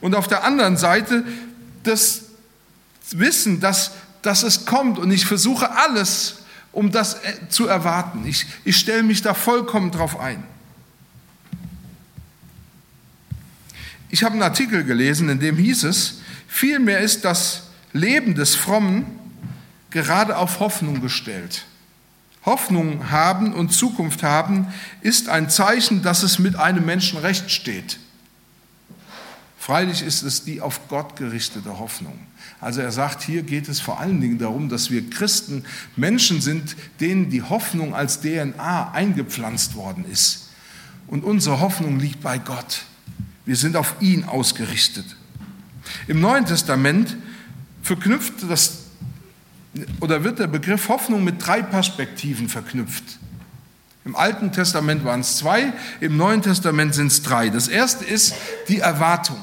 Und 0.00 0.14
auf 0.14 0.28
der 0.28 0.44
anderen 0.44 0.76
Seite 0.76 1.24
das 1.82 2.22
Wissen, 3.10 3.60
dass 3.60 3.90
dass 4.24 4.42
es 4.42 4.64
kommt 4.64 4.98
und 4.98 5.10
ich 5.10 5.26
versuche 5.26 5.70
alles, 5.76 6.36
um 6.72 6.90
das 6.90 7.14
äh, 7.14 7.48
zu 7.48 7.66
erwarten. 7.66 8.26
Ich, 8.26 8.46
ich 8.64 8.76
stelle 8.76 9.02
mich 9.02 9.22
da 9.22 9.34
vollkommen 9.34 9.90
drauf 9.90 10.18
ein. 10.18 10.42
Ich 14.14 14.22
habe 14.22 14.34
einen 14.34 14.42
Artikel 14.42 14.84
gelesen, 14.84 15.28
in 15.28 15.40
dem 15.40 15.56
hieß 15.56 15.82
es, 15.82 16.20
vielmehr 16.46 17.00
ist 17.00 17.24
das 17.24 17.64
Leben 17.92 18.36
des 18.36 18.54
Frommen 18.54 19.06
gerade 19.90 20.36
auf 20.36 20.60
Hoffnung 20.60 21.00
gestellt. 21.00 21.64
Hoffnung 22.46 23.10
haben 23.10 23.52
und 23.52 23.70
Zukunft 23.70 24.22
haben 24.22 24.68
ist 25.00 25.28
ein 25.28 25.50
Zeichen, 25.50 26.02
dass 26.02 26.22
es 26.22 26.38
mit 26.38 26.54
einem 26.54 26.86
Menschen 26.86 27.18
recht 27.18 27.50
steht. 27.50 27.98
Freilich 29.58 30.00
ist 30.00 30.22
es 30.22 30.44
die 30.44 30.60
auf 30.60 30.86
Gott 30.86 31.16
gerichtete 31.16 31.80
Hoffnung. 31.80 32.16
Also 32.60 32.82
er 32.82 32.92
sagt, 32.92 33.20
hier 33.20 33.42
geht 33.42 33.68
es 33.68 33.80
vor 33.80 33.98
allen 33.98 34.20
Dingen 34.20 34.38
darum, 34.38 34.68
dass 34.68 34.92
wir 34.92 35.10
Christen 35.10 35.64
Menschen 35.96 36.40
sind, 36.40 36.76
denen 37.00 37.30
die 37.30 37.42
Hoffnung 37.42 37.96
als 37.96 38.20
DNA 38.20 38.92
eingepflanzt 38.92 39.74
worden 39.74 40.04
ist. 40.08 40.50
Und 41.08 41.24
unsere 41.24 41.58
Hoffnung 41.58 41.98
liegt 41.98 42.20
bei 42.20 42.38
Gott. 42.38 42.84
Wir 43.44 43.56
sind 43.56 43.76
auf 43.76 43.96
ihn 44.00 44.24
ausgerichtet. 44.24 45.04
Im 46.06 46.20
Neuen 46.20 46.46
Testament 46.46 47.16
verknüpft 47.82 48.34
das 48.48 48.84
oder 50.00 50.22
wird 50.22 50.38
der 50.38 50.46
Begriff 50.46 50.88
Hoffnung 50.88 51.24
mit 51.24 51.44
drei 51.44 51.62
Perspektiven 51.62 52.48
verknüpft. 52.48 53.18
Im 54.04 54.14
Alten 54.16 54.52
Testament 54.52 55.04
waren 55.04 55.20
es 55.20 55.38
zwei, 55.38 55.72
im 56.00 56.16
Neuen 56.16 56.42
Testament 56.42 56.94
sind 56.94 57.08
es 57.08 57.22
drei. 57.22 57.48
Das 57.48 57.68
erste 57.68 58.04
ist 58.04 58.34
die 58.68 58.80
Erwartung 58.80 59.38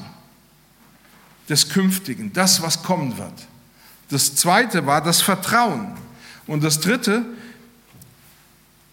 des 1.48 1.68
Künftigen, 1.68 2.32
das, 2.32 2.62
was 2.62 2.82
kommen 2.82 3.18
wird. 3.18 3.32
Das 4.08 4.34
zweite 4.34 4.86
war 4.86 5.02
das 5.02 5.20
Vertrauen. 5.20 5.94
Und 6.46 6.62
das 6.62 6.80
dritte 6.80 7.24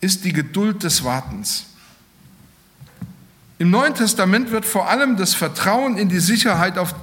ist 0.01 0.23
die 0.23 0.33
Geduld 0.33 0.83
des 0.83 1.03
Wartens. 1.03 1.65
Im 3.59 3.71
Neuen 3.71 3.93
Testament 3.93 4.51
wird 4.51 4.65
vor 4.65 4.89
allem 4.89 5.17
das 5.17 5.35
Vertrauen 5.35 5.97
in 5.97 6.07
die 6.07 6.21
Sicherheit 6.21 6.77
auf, 6.77 6.95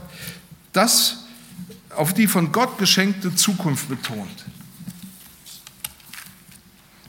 das, 0.72 1.18
auf 1.94 2.14
die 2.14 2.26
von 2.26 2.50
Gott 2.50 2.78
geschenkte 2.78 3.34
Zukunft 3.34 3.90
betont. 3.90 4.46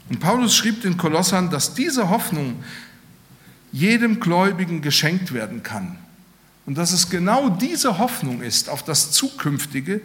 Und 0.09 0.19
Paulus 0.19 0.53
schrieb 0.53 0.81
den 0.81 0.97
Kolossern, 0.97 1.49
dass 1.49 1.73
diese 1.73 2.09
Hoffnung 2.09 2.61
jedem 3.71 4.19
Gläubigen 4.19 4.81
geschenkt 4.81 5.33
werden 5.33 5.63
kann. 5.63 5.97
Und 6.65 6.77
dass 6.77 6.91
es 6.91 7.09
genau 7.09 7.47
diese 7.47 7.99
Hoffnung 7.99 8.41
ist 8.41 8.67
auf 8.67 8.83
das 8.83 9.11
Zukünftige, 9.11 10.01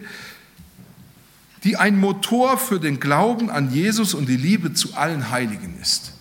die 1.65 1.75
ein 1.75 1.99
Motor 1.99 2.57
für 2.57 2.79
den 2.79 3.01
Glauben 3.01 3.49
an 3.49 3.73
Jesus 3.73 4.13
und 4.13 4.29
die 4.29 4.37
Liebe 4.37 4.73
zu 4.73 4.95
allen 4.95 5.31
Heiligen 5.31 5.77
ist. 5.81 6.13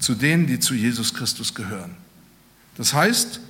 Zu 0.00 0.14
denen, 0.14 0.46
die 0.46 0.58
zu 0.58 0.74
Jesus 0.74 1.14
Christus 1.14 1.54
gehören. 1.54 1.94
Das 2.76 2.92
heißt, 2.92 3.40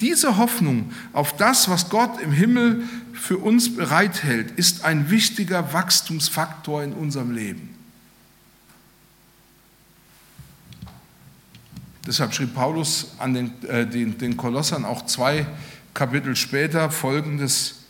diese 0.00 0.38
Hoffnung 0.38 0.92
auf 1.12 1.36
das, 1.36 1.68
was 1.68 1.90
Gott 1.90 2.20
im 2.20 2.32
Himmel 2.32 2.84
für 3.12 3.36
uns 3.36 3.74
bereithält, 3.74 4.52
ist 4.52 4.84
ein 4.84 5.10
wichtiger 5.10 5.72
Wachstumsfaktor 5.72 6.82
in 6.82 6.92
unserem 6.92 7.32
Leben. 7.32 7.74
Deshalb 12.06 12.34
schrieb 12.34 12.54
Paulus 12.54 13.08
an 13.18 13.34
den, 13.34 13.52
äh, 13.68 13.86
den, 13.86 14.16
den 14.16 14.36
Kolossern 14.36 14.84
auch 14.84 15.04
zwei 15.06 15.46
Kapitel 15.92 16.34
später 16.34 16.90
folgendes, 16.90 17.80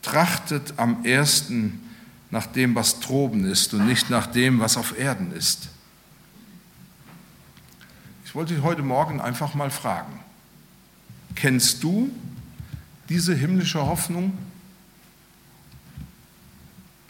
trachtet 0.00 0.74
am 0.78 1.04
ersten 1.04 1.80
nach 2.30 2.46
dem, 2.46 2.74
was 2.74 3.00
droben 3.00 3.44
ist 3.44 3.74
und 3.74 3.86
nicht 3.86 4.08
nach 4.08 4.26
dem, 4.26 4.58
was 4.58 4.78
auf 4.78 4.98
Erden 4.98 5.32
ist. 5.32 5.68
Ich 8.32 8.34
wollte 8.34 8.54
dich 8.54 8.62
heute 8.62 8.80
Morgen 8.80 9.20
einfach 9.20 9.52
mal 9.52 9.70
fragen, 9.70 10.18
kennst 11.34 11.82
du 11.82 12.10
diese 13.10 13.34
himmlische 13.34 13.84
Hoffnung? 13.84 14.32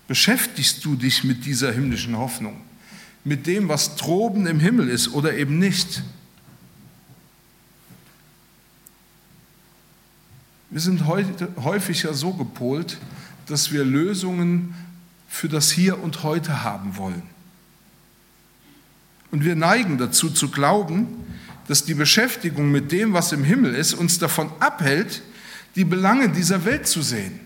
Beschäftigst 0.09 0.85
du 0.85 0.97
dich 0.97 1.23
mit 1.23 1.45
dieser 1.45 1.71
himmlischen 1.71 2.19
Hoffnung, 2.19 2.61
mit 3.23 3.47
dem, 3.47 3.69
was 3.69 3.95
droben 3.95 4.49
im 4.49 4.59
Himmel 4.59 4.89
ist 4.89 5.15
oder 5.15 5.33
eben 5.35 5.61
nicht? 5.61 6.03
Wir 10.71 10.81
sind 10.81 11.07
heute 11.07 11.51
häufiger 11.63 12.15
so 12.15 12.33
gepolt, 12.33 12.99
dass 13.47 13.71
wir 13.71 13.85
Lösungen 13.85 14.75
für 15.29 15.49
das 15.49 15.71
Hier 15.71 16.03
und 16.03 16.25
Heute 16.25 16.65
haben 16.65 16.97
wollen. 16.97 17.23
Und 19.33 19.45
wir 19.45 19.57
neigen 19.57 19.99
dazu 19.99 20.31
zu 20.31 20.51
glauben, 20.51 21.09
dass 21.67 21.85
die 21.85 21.95
Beschäftigung 21.95 22.71
mit 22.71 22.93
dem, 22.93 23.15
was 23.15 23.33
im 23.33 23.43
Himmel 23.43 23.75
ist, 23.75 23.95
uns 23.95 24.19
davon 24.19 24.53
abhält, 24.61 25.23
die 25.75 25.85
Belange 25.85 26.29
dieser 26.29 26.65
Welt 26.65 26.87
zu 26.87 27.03
sehen. 27.03 27.41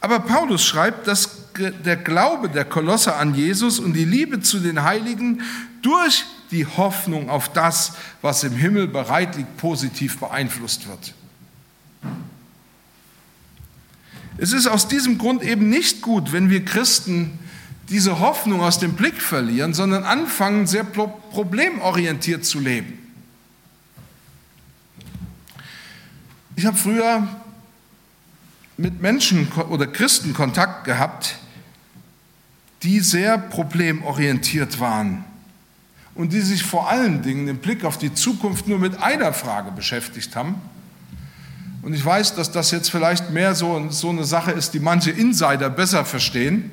Aber 0.00 0.20
Paulus 0.20 0.64
schreibt, 0.64 1.08
dass 1.08 1.52
der 1.58 1.96
Glaube 1.96 2.48
der 2.48 2.64
Kolosse 2.64 3.16
an 3.16 3.34
Jesus 3.34 3.80
und 3.80 3.94
die 3.94 4.04
Liebe 4.04 4.40
zu 4.40 4.60
den 4.60 4.84
Heiligen 4.84 5.42
durch 5.82 6.24
die 6.52 6.64
Hoffnung 6.64 7.28
auf 7.28 7.52
das, 7.52 7.94
was 8.22 8.44
im 8.44 8.52
Himmel 8.52 8.86
bereit 8.86 9.36
liegt, 9.36 9.56
positiv 9.56 10.18
beeinflusst 10.18 10.86
wird. 10.86 11.14
Es 14.36 14.52
ist 14.52 14.68
aus 14.68 14.86
diesem 14.86 15.18
Grund 15.18 15.42
eben 15.42 15.68
nicht 15.68 16.00
gut, 16.00 16.32
wenn 16.32 16.48
wir 16.48 16.64
Christen 16.64 17.40
diese 17.90 18.18
Hoffnung 18.18 18.60
aus 18.60 18.78
dem 18.78 18.94
Blick 18.94 19.20
verlieren, 19.20 19.72
sondern 19.74 20.04
anfangen, 20.04 20.66
sehr 20.66 20.84
problemorientiert 20.84 22.44
zu 22.44 22.60
leben. 22.60 22.98
Ich 26.56 26.66
habe 26.66 26.76
früher 26.76 27.26
mit 28.76 29.00
Menschen 29.00 29.50
oder 29.70 29.86
Christen 29.86 30.34
Kontakt 30.34 30.84
gehabt, 30.84 31.36
die 32.82 33.00
sehr 33.00 33.38
problemorientiert 33.38 34.78
waren 34.80 35.24
und 36.14 36.32
die 36.32 36.40
sich 36.40 36.64
vor 36.64 36.88
allen 36.90 37.22
Dingen 37.22 37.48
im 37.48 37.58
Blick 37.58 37.84
auf 37.84 37.96
die 37.96 38.12
Zukunft 38.12 38.68
nur 38.68 38.78
mit 38.78 39.00
einer 39.00 39.32
Frage 39.32 39.70
beschäftigt 39.70 40.34
haben. 40.36 40.56
Und 41.82 41.94
ich 41.94 42.04
weiß, 42.04 42.34
dass 42.34 42.50
das 42.50 42.70
jetzt 42.70 42.90
vielleicht 42.90 43.30
mehr 43.30 43.54
so, 43.54 43.86
so 43.90 44.10
eine 44.10 44.24
Sache 44.24 44.50
ist, 44.50 44.74
die 44.74 44.80
manche 44.80 45.10
Insider 45.10 45.70
besser 45.70 46.04
verstehen. 46.04 46.72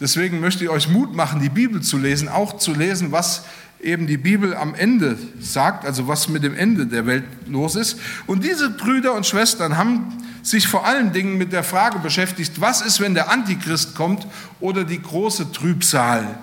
Deswegen 0.00 0.40
möchte 0.40 0.64
ich 0.64 0.70
euch 0.70 0.88
Mut 0.88 1.14
machen, 1.14 1.40
die 1.40 1.48
Bibel 1.48 1.80
zu 1.80 1.98
lesen, 1.98 2.28
auch 2.28 2.58
zu 2.58 2.74
lesen, 2.74 3.12
was 3.12 3.44
eben 3.80 4.06
die 4.06 4.16
Bibel 4.16 4.54
am 4.54 4.74
Ende 4.74 5.18
sagt, 5.40 5.84
also 5.84 6.08
was 6.08 6.28
mit 6.28 6.44
dem 6.44 6.56
Ende 6.56 6.86
der 6.86 7.06
Welt 7.06 7.24
los 7.46 7.74
ist. 7.74 7.98
Und 8.26 8.44
diese 8.44 8.70
Brüder 8.70 9.14
und 9.14 9.26
Schwestern 9.26 9.76
haben 9.76 10.18
sich 10.42 10.66
vor 10.66 10.86
allen 10.86 11.12
Dingen 11.12 11.38
mit 11.38 11.52
der 11.52 11.64
Frage 11.64 11.98
beschäftigt, 11.98 12.60
was 12.60 12.80
ist, 12.80 13.00
wenn 13.00 13.14
der 13.14 13.30
Antichrist 13.30 13.94
kommt 13.94 14.26
oder 14.60 14.84
die 14.84 15.00
große 15.00 15.52
Trübsal. 15.52 16.38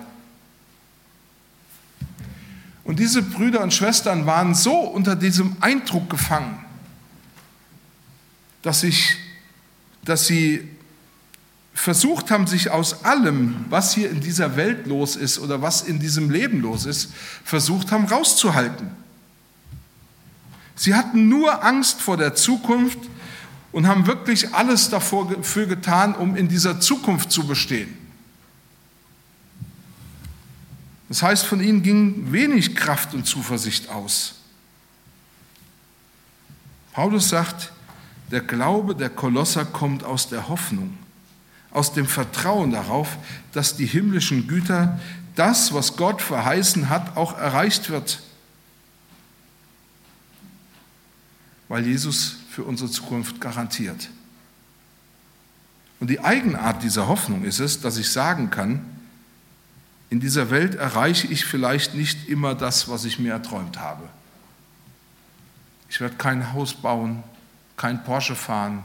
Und 2.84 2.98
diese 2.98 3.22
Brüder 3.22 3.62
und 3.62 3.72
Schwestern 3.72 4.26
waren 4.26 4.54
so 4.54 4.74
unter 4.74 5.16
diesem 5.16 5.56
Eindruck 5.60 6.10
gefangen, 6.10 6.64
dass, 8.62 8.82
ich, 8.82 9.16
dass 10.04 10.26
sie 10.26 10.68
versucht 11.80 12.30
haben, 12.30 12.46
sich 12.46 12.70
aus 12.70 13.04
allem, 13.04 13.64
was 13.70 13.94
hier 13.94 14.10
in 14.10 14.20
dieser 14.20 14.56
Welt 14.56 14.86
los 14.86 15.16
ist 15.16 15.38
oder 15.38 15.62
was 15.62 15.80
in 15.80 15.98
diesem 15.98 16.28
Leben 16.28 16.60
los 16.60 16.84
ist, 16.84 17.10
versucht 17.42 17.90
haben 17.90 18.04
rauszuhalten. 18.04 18.90
Sie 20.76 20.94
hatten 20.94 21.28
nur 21.30 21.64
Angst 21.64 22.02
vor 22.02 22.18
der 22.18 22.34
Zukunft 22.34 22.98
und 23.72 23.86
haben 23.86 24.06
wirklich 24.06 24.54
alles 24.54 24.90
dafür 24.90 25.66
getan, 25.66 26.14
um 26.14 26.36
in 26.36 26.48
dieser 26.48 26.80
Zukunft 26.80 27.32
zu 27.32 27.46
bestehen. 27.46 27.96
Das 31.08 31.22
heißt, 31.22 31.46
von 31.46 31.62
ihnen 31.62 31.82
ging 31.82 32.30
wenig 32.30 32.76
Kraft 32.76 33.14
und 33.14 33.26
Zuversicht 33.26 33.88
aus. 33.88 34.34
Paulus 36.92 37.30
sagt, 37.30 37.72
der 38.30 38.42
Glaube 38.42 38.94
der 38.94 39.08
Kolosser 39.08 39.64
kommt 39.64 40.04
aus 40.04 40.28
der 40.28 40.48
Hoffnung 40.48 40.98
aus 41.70 41.92
dem 41.92 42.06
Vertrauen 42.06 42.72
darauf, 42.72 43.16
dass 43.52 43.76
die 43.76 43.86
himmlischen 43.86 44.46
Güter, 44.46 44.98
das, 45.36 45.72
was 45.72 45.96
Gott 45.96 46.20
verheißen 46.20 46.88
hat, 46.88 47.16
auch 47.16 47.38
erreicht 47.38 47.90
wird. 47.90 48.20
Weil 51.68 51.86
Jesus 51.86 52.36
für 52.50 52.64
unsere 52.64 52.90
Zukunft 52.90 53.40
garantiert. 53.40 54.10
Und 56.00 56.10
die 56.10 56.20
Eigenart 56.20 56.82
dieser 56.82 57.06
Hoffnung 57.06 57.44
ist 57.44 57.60
es, 57.60 57.80
dass 57.80 57.96
ich 57.96 58.10
sagen 58.10 58.50
kann, 58.50 58.84
in 60.08 60.18
dieser 60.18 60.50
Welt 60.50 60.74
erreiche 60.74 61.28
ich 61.28 61.44
vielleicht 61.44 61.94
nicht 61.94 62.28
immer 62.28 62.56
das, 62.56 62.88
was 62.88 63.04
ich 63.04 63.20
mir 63.20 63.32
erträumt 63.32 63.78
habe. 63.78 64.08
Ich 65.88 66.00
werde 66.00 66.16
kein 66.16 66.52
Haus 66.52 66.74
bauen, 66.74 67.22
kein 67.76 68.02
Porsche 68.02 68.34
fahren, 68.34 68.82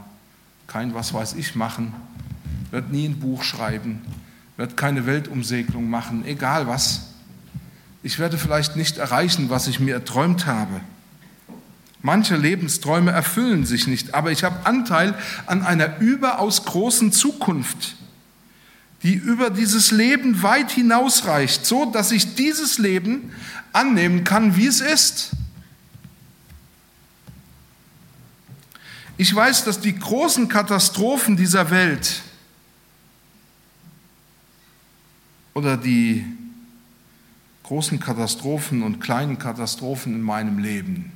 kein 0.68 0.94
was 0.94 1.14
weiß 1.14 1.34
ich 1.34 1.56
machen, 1.56 1.94
wird 2.72 2.92
nie 2.92 3.08
ein 3.08 3.20
Buch 3.20 3.44
schreiben, 3.44 4.02
wird 4.58 4.78
keine 4.78 5.06
Weltumsegelung 5.06 5.90
machen, 5.90 6.26
egal 6.26 6.68
was. 6.68 7.08
Ich 8.04 8.20
werde 8.20 8.38
vielleicht 8.38 8.76
nicht 8.76 8.98
erreichen, 8.98 9.50
was 9.50 9.68
ich 9.68 9.80
mir 9.80 9.96
erträumt 9.96 10.46
habe. 10.46 10.82
Manche 12.02 12.36
Lebensträume 12.36 13.12
erfüllen 13.12 13.66
sich 13.66 13.88
nicht, 13.88 14.14
aber 14.14 14.32
ich 14.32 14.44
habe 14.44 14.68
Anteil 14.68 15.16
an 15.48 15.64
einer 15.64 15.98
überaus 16.00 16.66
großen 16.66 17.12
Zukunft, 17.12 17.96
die 19.02 19.16
über 19.16 19.50
dieses 19.50 19.90
Leben 19.90 20.44
weit 20.44 20.72
hinausreicht, 20.72 21.66
so 21.66 21.86
dass 21.86 22.12
ich 22.12 22.36
dieses 22.36 22.78
Leben 22.78 23.32
annehmen 23.74 24.24
kann, 24.24 24.56
wie 24.56 24.68
es 24.68 24.82
ist. 24.82 25.32
Ich 29.18 29.34
weiß, 29.34 29.64
dass 29.64 29.80
die 29.80 29.98
großen 29.98 30.48
Katastrophen 30.48 31.38
dieser 31.38 31.72
Welt 31.72 32.22
oder 35.56 35.78
die 35.78 36.26
großen 37.64 38.00
Katastrophen 38.00 38.84
und 38.84 39.00
kleinen 39.00 39.40
Katastrophen 39.40 40.14
in 40.14 40.22
meinem 40.22 40.60
Leben 40.60 41.14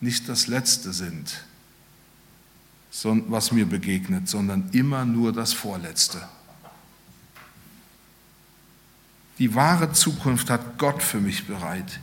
nicht 0.00 0.28
das 0.28 0.46
Letzte 0.46 0.92
sind, 0.92 1.44
was 3.02 3.52
mir 3.52 3.66
begegnet, 3.66 4.28
sondern 4.28 4.70
immer 4.72 5.04
nur 5.04 5.32
das 5.32 5.52
Vorletzte. 5.52 6.22
Die 9.38 9.54
wahre 9.54 9.92
Zukunft 9.92 10.50
hat 10.50 10.78
Gott 10.78 11.02
für 11.02 11.20
mich 11.20 11.46
bereit. 11.46 12.00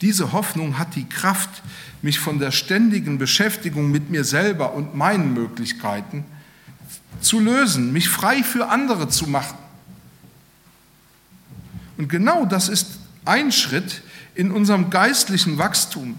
Diese 0.00 0.32
Hoffnung 0.32 0.78
hat 0.78 0.94
die 0.94 1.08
Kraft, 1.08 1.62
mich 2.02 2.18
von 2.18 2.38
der 2.38 2.50
ständigen 2.50 3.16
Beschäftigung 3.16 3.90
mit 3.90 4.10
mir 4.10 4.24
selber 4.24 4.74
und 4.74 4.94
meinen 4.94 5.32
Möglichkeiten 5.32 6.24
zu 7.20 7.40
lösen, 7.40 7.92
mich 7.92 8.08
frei 8.10 8.42
für 8.42 8.68
andere 8.68 9.08
zu 9.08 9.26
machen. 9.26 9.63
Und 12.04 12.10
genau 12.10 12.44
das 12.44 12.68
ist 12.68 12.98
ein 13.24 13.50
Schritt 13.50 14.02
in 14.34 14.50
unserem 14.50 14.90
geistlichen 14.90 15.56
Wachstum, 15.56 16.16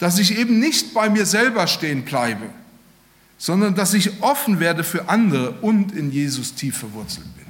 dass 0.00 0.18
ich 0.18 0.36
eben 0.36 0.58
nicht 0.58 0.92
bei 0.92 1.08
mir 1.08 1.24
selber 1.24 1.68
stehen 1.68 2.04
bleibe, 2.04 2.50
sondern 3.38 3.76
dass 3.76 3.94
ich 3.94 4.24
offen 4.24 4.58
werde 4.58 4.82
für 4.82 5.08
andere 5.08 5.52
und 5.60 5.92
in 5.92 6.10
Jesus 6.10 6.56
tief 6.56 6.78
verwurzelt 6.78 7.32
bin. 7.36 7.46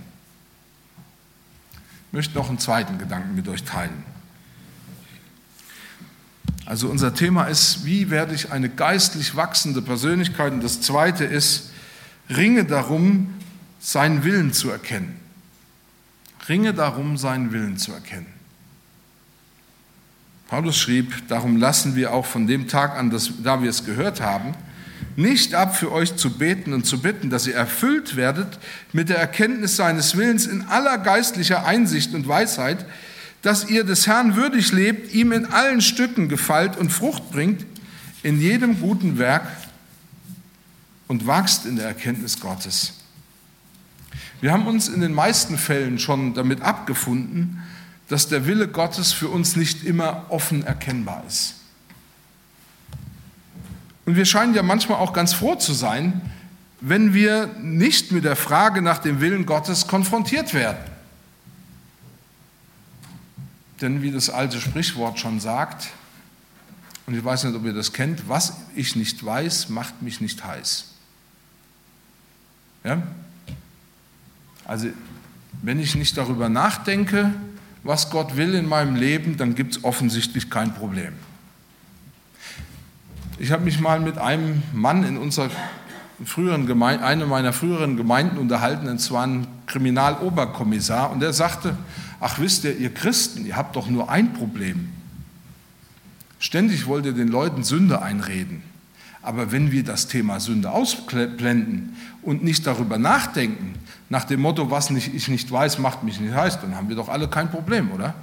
Ich 2.09 2.13
möchte 2.13 2.35
noch 2.35 2.51
einen 2.51 2.59
zweiten 2.59 2.99
Gedanken 2.99 3.35
mit 3.35 3.49
euch 3.49 3.65
teilen. 3.65 4.05
Also 6.67 6.91
unser 6.91 7.15
Thema 7.15 7.45
ist, 7.45 7.87
wie 7.87 8.11
werde 8.11 8.35
ich 8.35 8.53
eine 8.53 8.69
geistlich 8.69 9.37
wachsende 9.37 9.81
Persönlichkeit? 9.81 10.53
Und 10.53 10.63
das 10.63 10.83
zweite 10.83 11.25
ist, 11.25 11.71
ringe 12.29 12.67
darum, 12.67 13.33
seinen 13.81 14.23
Willen 14.23 14.53
zu 14.53 14.69
erkennen. 14.69 15.20
Ringe 16.51 16.75
darum, 16.75 17.17
seinen 17.17 17.53
Willen 17.53 17.79
zu 17.79 17.93
erkennen. 17.93 18.27
Paulus 20.49 20.77
schrieb, 20.77 21.29
darum 21.29 21.57
lassen 21.57 21.95
wir 21.95 22.13
auch 22.13 22.27
von 22.27 22.49
dem 22.49 22.67
Tag 22.67 22.97
an, 22.97 23.09
dass, 23.09 23.31
da 23.45 23.63
wir 23.63 23.71
es 23.71 23.85
gehört 23.85 24.21
haben, 24.21 24.55
nicht 25.15 25.55
ab 25.55 25.77
für 25.77 25.93
euch 25.93 26.17
zu 26.17 26.39
beten 26.39 26.73
und 26.73 26.85
zu 26.85 27.01
bitten, 27.01 27.31
dass 27.31 27.47
ihr 27.47 27.55
erfüllt 27.55 28.17
werdet 28.17 28.59
mit 28.93 29.11
der 29.11 29.19
Erkenntnis 29.19 29.77
seines 29.77 30.17
Willens 30.17 30.47
in 30.47 30.63
aller 30.63 30.99
geistlicher 30.99 31.65
Einsicht 31.67 32.15
und 32.15 32.27
Weisheit, 32.27 32.85
dass 33.43 33.71
ihr 33.71 33.85
des 33.85 34.09
Herrn 34.09 34.35
würdig 34.35 34.73
lebt, 34.73 35.15
ihm 35.15 35.31
in 35.31 35.47
allen 35.47 35.81
Stücken 35.81 36.29
gefällt 36.29 36.77
und 36.77 36.91
Frucht 36.91 37.31
bringt, 37.31 37.65
in 38.25 38.41
jedem 38.41 38.81
guten 38.81 39.19
Werk 39.19 39.47
und 41.07 41.29
wachst 41.29 41.65
in 41.65 41.77
der 41.77 41.87
Erkenntnis 41.87 42.41
Gottes. 42.41 43.00
Wir 44.41 44.53
haben 44.53 44.67
uns 44.67 44.89
in 44.89 45.01
den 45.01 45.13
meisten 45.13 45.59
Fällen 45.59 45.99
schon 45.99 46.35
damit 46.35 46.63
abgefunden, 46.63 47.63
dass 48.09 48.29
der 48.29 48.47
Wille 48.47 48.69
Gottes 48.69 49.13
für 49.13 49.29
uns 49.29 49.55
nicht 49.55 49.85
immer 49.85 50.27
offen 50.31 50.65
erkennbar 50.65 51.23
ist. 51.29 51.57
Und 54.07 54.17
wir 54.17 54.25
scheinen 54.25 54.55
ja 54.55 54.63
manchmal 54.63 54.99
auch 54.99 55.13
ganz 55.13 55.33
froh 55.35 55.55
zu 55.55 55.73
sein, 55.73 56.21
wenn 56.81 57.13
wir 57.13 57.49
nicht 57.61 58.11
mit 58.11 58.25
der 58.25 58.37
Frage 58.37 58.83
nach 58.83 58.99
dem 58.99 59.21
Willen 59.21 59.45
Gottes 59.45 59.87
konfrontiert 59.87 60.55
werden. 60.55 60.83
Denn 63.81 64.03
wie 64.03 64.11
das 64.11 64.31
alte 64.31 64.61
Sprichwort 64.61 65.19
schon 65.19 65.41
sagt, 65.41 65.89
und 67.07 67.15
ich 67.15 67.25
weiß 67.25 67.45
nicht, 67.45 67.55
ob 67.55 67.65
ihr 67.65 67.73
das 67.73 67.93
kennt, 67.93 68.29
was 68.29 68.55
ich 68.75 68.97
nicht 68.97 69.25
weiß, 69.25 69.69
macht 69.69 70.01
mich 70.03 70.21
nicht 70.21 70.45
heiß. 70.45 70.87
Ja? 72.85 73.03
Also 74.71 74.87
wenn 75.63 75.81
ich 75.81 75.97
nicht 75.97 76.17
darüber 76.17 76.49
nachdenke, 76.49 77.35
was 77.83 78.09
Gott 78.09 78.37
will 78.37 78.55
in 78.55 78.69
meinem 78.69 78.95
Leben, 78.95 79.37
dann 79.37 79.57
gibt 79.57 79.75
es 79.75 79.83
offensichtlich 79.83 80.49
kein 80.49 80.73
Problem. 80.73 81.13
Ich 83.41 83.51
habe 83.51 83.65
mich 83.65 83.81
mal 83.81 83.99
mit 83.99 84.17
einem 84.17 84.63
Mann 84.73 85.03
in 85.03 85.17
unserer 85.17 85.51
früheren 86.25 86.67
Gemeinde, 86.67 87.05
einer 87.05 87.27
meiner 87.27 87.53
früheren 87.53 87.97
Gemeinden 87.97 88.39
unterhalten, 88.39 88.87
und 88.87 89.01
zwar 89.01 89.27
ein 89.27 89.49
Kriminaloberkommissar, 89.67 91.11
und 91.11 91.19
der 91.19 91.33
sagte, 91.33 91.77
ach 92.21 92.39
wisst 92.39 92.63
ihr, 92.63 92.77
ihr 92.77 92.95
Christen, 92.95 93.47
ihr 93.47 93.57
habt 93.57 93.75
doch 93.75 93.89
nur 93.89 94.09
ein 94.09 94.35
Problem. 94.35 94.89
Ständig 96.39 96.87
wollt 96.87 97.07
ihr 97.07 97.13
den 97.13 97.27
Leuten 97.27 97.65
Sünde 97.65 98.03
einreden. 98.03 98.63
Aber 99.23 99.53
wenn 99.53 99.71
wir 99.71 99.85
das 99.85 100.07
Thema 100.07 100.41
Sünde 100.41 100.71
ausblenden 100.71 101.97
und 102.23 102.43
nicht 102.43 102.67
darüber 102.67 102.99
nachdenken, 102.99 103.75
nach 104.09 104.25
dem 104.25 104.41
Motto, 104.41 104.71
was 104.71 104.91
ich 104.91 105.29
nicht 105.29 105.51
weiß, 105.51 105.79
macht 105.79 106.03
mich 106.03 106.21
nicht 106.21 106.35
heiß, 106.35 106.61
dann 106.61 106.75
haben 106.75 106.89
wir 106.89 106.97
doch 106.97 107.09
alle 107.09 107.29
kein 107.29 107.51
Problem, 107.51 107.93
oder? 107.93 108.15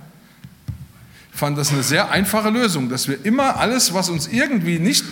Ich 1.32 1.40
fand 1.40 1.58
das 1.58 1.72
eine 1.72 1.84
sehr 1.84 2.10
einfache 2.12 2.50
Lösung, 2.50 2.90
dass 2.90 3.08
wir 3.08 3.24
immer 3.26 3.58
alles, 3.58 3.94
was 3.94 4.10
uns 4.10 4.28
irgendwie 4.28 4.80
nicht 4.80 5.06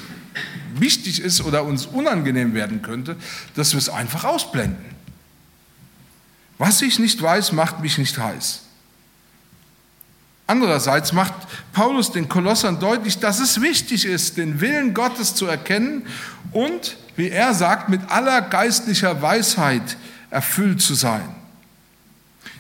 wichtig 0.74 1.22
ist 1.22 1.42
oder 1.42 1.64
uns 1.64 1.86
unangenehm 1.86 2.54
werden 2.54 2.82
könnte, 2.82 3.16
dass 3.54 3.74
wir 3.74 3.78
es 3.78 3.90
einfach 3.90 4.24
ausblenden. 4.24 4.84
Was 6.58 6.82
ich 6.82 7.00
nicht 7.00 7.22
weiß, 7.22 7.52
macht 7.52 7.80
mich 7.82 7.98
nicht 7.98 8.18
heiß. 8.18 8.65
Andererseits 10.48 11.12
macht 11.12 11.34
Paulus 11.74 12.12
den 12.12 12.30
Kolossern 12.30 12.80
deutlich, 12.80 13.20
dass 13.20 13.40
es 13.40 13.62
wichtig 13.62 14.06
ist, 14.06 14.38
den 14.38 14.62
Willen 14.62 14.94
Gottes 14.94 15.34
zu 15.34 15.48
erkennen 15.48 16.06
und, 16.52 16.98
wie 17.16 17.30
er 17.30 17.54
sagt, 17.54 17.90
mit 17.90 18.02
aller 18.10 18.42
geistlicher 18.42 19.22
Weisheit 19.22 19.98
erfüllt 20.30 20.82
zu 20.82 20.94
sein. 20.94 21.36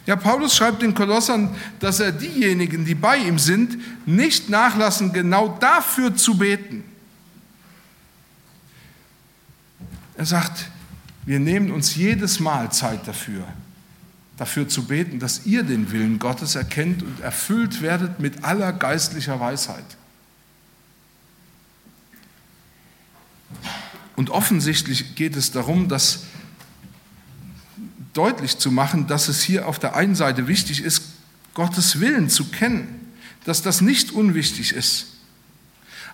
Ja, 0.08 0.16
Paulus 0.16 0.56
schreibt 0.56 0.82
den 0.82 0.94
Kolossern, 0.94 1.56
dass 1.80 2.00
er 2.00 2.12
diejenigen, 2.12 2.86
die 2.86 2.96
bei 2.96 3.18
ihm 3.18 3.40
sind, 3.40 3.78
nicht 4.06 4.50
nachlassen, 4.50 5.14
genau 5.14 5.58
dafür 5.60 6.16
zu 6.16 6.38
beten. 6.38 6.84
Er 10.16 10.26
sagt, 10.26 10.70
wir 11.26 11.40
nehmen 11.40 11.72
uns 11.72 11.96
jedes 11.96 12.40
Mal 12.40 12.72
Zeit 12.72 13.08
dafür, 13.08 13.46
dafür 14.38 14.68
zu 14.68 14.86
beten, 14.86 15.20
dass 15.20 15.46
ihr 15.46 15.64
den 15.64 15.92
Willen 15.92 16.20
Gottes 16.20 16.56
erkennt 16.56 17.04
und 17.04 17.22
erfüllt 17.22 17.82
werdet 17.82 18.20
mit 18.20 18.44
aller 18.44 18.74
geistlicher 18.74 19.40
Weisheit. 19.40 19.86
Und 24.16 24.30
offensichtlich 24.30 25.16
geht 25.16 25.36
es 25.36 25.52
darum, 25.52 25.88
dass 25.88 26.24
deutlich 28.14 28.58
zu 28.58 28.72
machen, 28.72 29.08
dass 29.08 29.28
es 29.28 29.42
hier 29.42 29.68
auf 29.68 29.78
der 29.78 29.96
einen 29.96 30.16
Seite 30.16 30.48
wichtig 30.48 30.82
ist, 30.82 31.04
Gottes 31.54 32.00
Willen 32.00 32.30
zu 32.30 32.46
kennen, 32.46 33.12
dass 33.44 33.62
das 33.62 33.82
nicht 33.82 34.12
unwichtig 34.12 34.74
ist. 34.74 35.15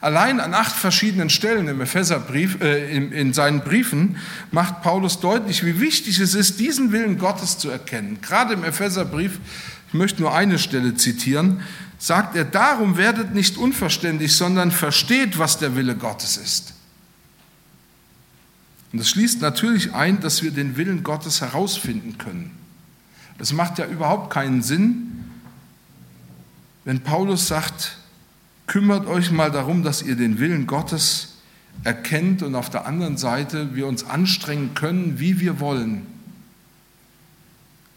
Allein 0.01 0.39
an 0.39 0.55
acht 0.55 0.75
verschiedenen 0.75 1.29
Stellen 1.29 1.67
im 1.67 1.79
Epheserbrief, 1.79 2.59
äh, 2.59 2.91
in, 2.91 3.11
in 3.11 3.33
seinen 3.33 3.61
Briefen 3.61 4.17
macht 4.49 4.81
Paulus 4.81 5.19
deutlich, 5.19 5.63
wie 5.63 5.79
wichtig 5.79 6.19
es 6.19 6.33
ist, 6.33 6.59
diesen 6.59 6.91
Willen 6.91 7.19
Gottes 7.19 7.59
zu 7.59 7.69
erkennen. 7.69 8.17
Gerade 8.19 8.55
im 8.55 8.63
Epheserbrief, 8.63 9.39
ich 9.87 9.93
möchte 9.93 10.23
nur 10.23 10.33
eine 10.33 10.57
Stelle 10.57 10.95
zitieren, 10.95 11.61
sagt 11.99 12.35
er, 12.35 12.45
darum 12.45 12.97
werdet 12.97 13.35
nicht 13.35 13.57
unverständlich, 13.57 14.35
sondern 14.35 14.71
versteht, 14.71 15.37
was 15.37 15.59
der 15.59 15.75
Wille 15.75 15.95
Gottes 15.95 16.35
ist. 16.35 16.73
Und 18.91 18.99
das 18.99 19.09
schließt 19.09 19.39
natürlich 19.39 19.93
ein, 19.93 20.19
dass 20.19 20.41
wir 20.41 20.49
den 20.49 20.77
Willen 20.77 21.03
Gottes 21.03 21.41
herausfinden 21.41 22.17
können. 22.17 22.57
Das 23.37 23.53
macht 23.53 23.77
ja 23.77 23.85
überhaupt 23.85 24.33
keinen 24.33 24.63
Sinn, 24.63 25.25
wenn 26.85 27.01
Paulus 27.01 27.47
sagt, 27.47 27.97
kümmert 28.67 29.07
euch 29.07 29.31
mal 29.31 29.51
darum, 29.51 29.83
dass 29.83 30.01
ihr 30.01 30.15
den 30.15 30.39
Willen 30.39 30.67
Gottes 30.67 31.37
erkennt 31.83 32.43
und 32.43 32.55
auf 32.55 32.69
der 32.69 32.85
anderen 32.85 33.17
Seite 33.17 33.75
wir 33.75 33.87
uns 33.87 34.03
anstrengen 34.03 34.73
können, 34.73 35.19
wie 35.19 35.39
wir 35.39 35.59
wollen. 35.59 36.05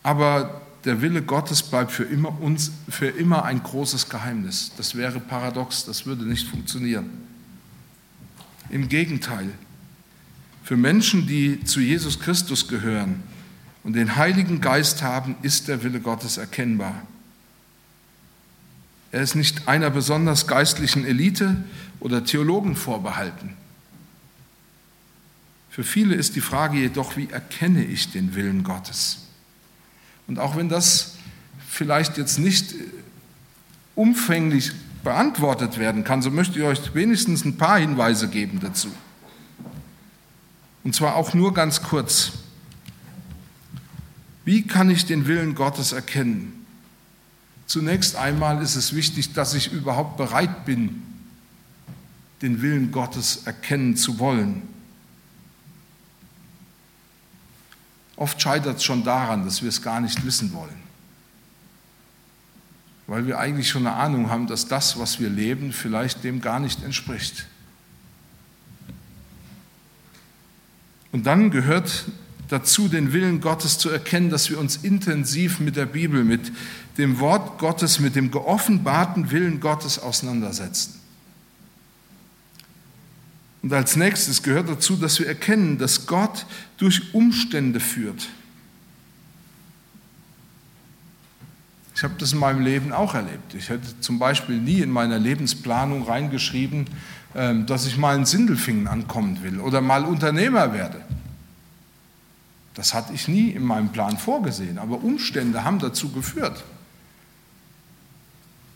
Aber 0.03 0.61
der 0.85 1.01
Wille 1.01 1.23
Gottes 1.23 1.63
bleibt 1.63 1.93
für 1.93 2.05
immer, 2.05 2.41
uns 2.41 2.73
für 2.89 3.07
immer 3.07 3.45
ein 3.45 3.63
großes 3.63 4.09
Geheimnis. 4.09 4.73
Das 4.77 4.95
wäre 4.95 5.19
paradox, 5.19 5.85
das 5.85 6.07
würde 6.07 6.25
nicht 6.25 6.47
funktionieren. 6.49 7.11
Im 8.71 8.89
Gegenteil, 8.89 9.51
für 10.63 10.77
Menschen, 10.77 11.27
die 11.27 11.63
zu 11.65 11.81
Jesus 11.81 12.21
Christus 12.21 12.69
gehören 12.69 13.23
und 13.83 13.95
den 13.95 14.17
Heiligen 14.17 14.61
Geist 14.61 15.03
haben, 15.03 15.37
ist 15.43 15.69
der 15.69 15.83
Wille 15.83 16.01
Gottes 16.01 16.37
erkennbar. 16.39 17.03
Er 19.15 19.23
ist 19.23 19.37
nicht 19.37 19.69
einer 19.69 19.91
besonders 19.91 20.49
geistlichen 20.49 21.05
Elite 21.05 21.63
oder 22.01 22.25
Theologen 22.25 22.75
vorbehalten. 22.75 23.57
Für 25.71 25.85
viele 25.85 26.17
ist 26.17 26.35
die 26.35 26.41
Frage 26.41 26.79
jedoch, 26.79 27.17
wie 27.17 27.31
erkenne 27.31 27.85
ich 27.85 28.11
den 28.11 28.35
Willen 28.35 28.65
Gottes? 28.65 29.29
Und 30.27 30.41
auch 30.41 30.57
wenn 30.57 30.69
das 30.69 31.15
vielleicht 31.69 32.19
jetzt 32.19 32.41
nicht 32.41 32.75
umfänglich 33.95 34.73
beantwortet 35.05 35.79
werden 35.79 36.03
kann, 36.03 36.21
so 36.21 36.33
möchte 36.33 36.59
ich 36.59 36.65
euch 36.65 36.93
wenigstens 36.97 37.45
ein 37.45 37.57
paar 37.57 37.79
Hinweise 37.79 38.27
geben 38.27 38.59
dazu. 38.59 38.89
Und 40.83 40.93
zwar 40.97 41.15
auch 41.15 41.35
nur 41.35 41.55
ganz 41.55 41.85
kurz. 41.85 42.33
Wie 44.45 44.67
kann 44.67 44.91
ich 44.91 45.07
den 45.07 45.29
Willen 45.29 45.55
Gottes 45.55 45.93
erkennen? 45.93 46.64
Zunächst 47.67 48.17
einmal 48.17 48.63
ist 48.63 48.77
es 48.77 48.95
wichtig, 48.95 49.33
dass 49.33 49.55
ich 49.55 49.73
überhaupt 49.73 50.17
bereit 50.17 50.65
bin, 50.65 51.03
den 52.43 52.61
Willen 52.61 52.93
Gottes 52.93 53.47
erkennen 53.47 53.97
zu 53.97 54.19
wollen. 54.19 54.63
Oft 58.17 58.41
scheitert 58.41 58.77
es 58.77 58.85
schon 58.85 59.03
daran, 59.03 59.45
dass 59.45 59.63
wir 59.63 59.69
es 59.69 59.83
gar 59.83 60.01
nicht 60.01 60.25
wissen 60.25 60.53
wollen. 60.53 60.85
Weil 63.07 63.27
wir 63.27 63.39
eigentlich 63.39 63.69
schon 63.69 63.87
eine 63.87 63.97
Ahnung 63.97 64.31
haben, 64.31 64.47
dass 64.47 64.69
das, 64.69 64.99
was 64.99 65.19
wir 65.21 65.29
leben, 65.29 65.73
vielleicht 65.73 66.23
dem 66.23 66.41
gar 66.41 66.61
nicht 66.61 66.83
entspricht. 66.83 67.47
Und 71.13 71.27
dann 71.27 71.51
gehört 71.51 72.07
dazu, 72.49 72.89
den 72.89 73.13
Willen 73.13 73.41
Gottes 73.41 73.79
zu 73.79 73.91
erkennen, 73.91 74.31
dass 74.31 74.51
wir 74.51 74.59
uns 74.59 74.77
intensiv 74.77 75.61
mit 75.61 75.77
der 75.77 75.87
Bibel, 75.87 76.25
mit 76.25 76.53
dem 76.99 77.19
Wort 77.21 77.59
Gottes, 77.59 78.01
mit 78.01 78.17
dem 78.17 78.31
geoffenbarten 78.31 79.31
Willen 79.31 79.61
Gottes 79.61 79.99
auseinandersetzen. 79.99 81.01
Und 83.63 83.73
als 83.73 83.97
nächstes 83.97 84.43
gehört 84.43 84.69
dazu, 84.69 84.97
dass 84.97 85.19
wir 85.19 85.27
erkennen, 85.27 85.79
dass 85.79 86.07
Gott 86.07 86.45
durch 86.77 87.15
Umstände 87.15 87.81
führt. 87.81 88.29
Ich 91.97 92.03
habe 92.03 92.15
das 92.19 92.33
in 92.33 92.41
meinem 92.41 92.63
Leben 92.63 92.93
auch 92.93 93.15
erlebt. 93.15 93.55
Ich 93.55 93.71
hätte 93.71 93.99
zum 94.01 94.19
Beispiel 94.19 94.59
nie 94.59 94.81
in 94.81 94.91
meiner 94.91 95.19
Lebensplanung 95.19 96.03
reingeschrieben, 96.03 96.87
ähm, 97.35 97.67
dass 97.67 97.87
ich 97.87 97.97
mal 97.97 98.17
in 98.17 98.27
Sindelfingen 98.27 98.87
ankommen 98.87 99.43
will 99.43 99.61
oder 99.61 99.81
mal 99.81 100.05
Unternehmer 100.05 100.73
werde. 100.73 101.01
Das 102.75 102.93
hatte 102.93 103.13
ich 103.13 103.29
nie 103.29 103.51
in 103.51 103.63
meinem 103.63 103.91
Plan 103.91 104.19
vorgesehen, 104.19 104.79
aber 104.79 105.03
Umstände 105.03 105.65
haben 105.65 105.79
dazu 105.79 106.11
geführt. 106.11 106.65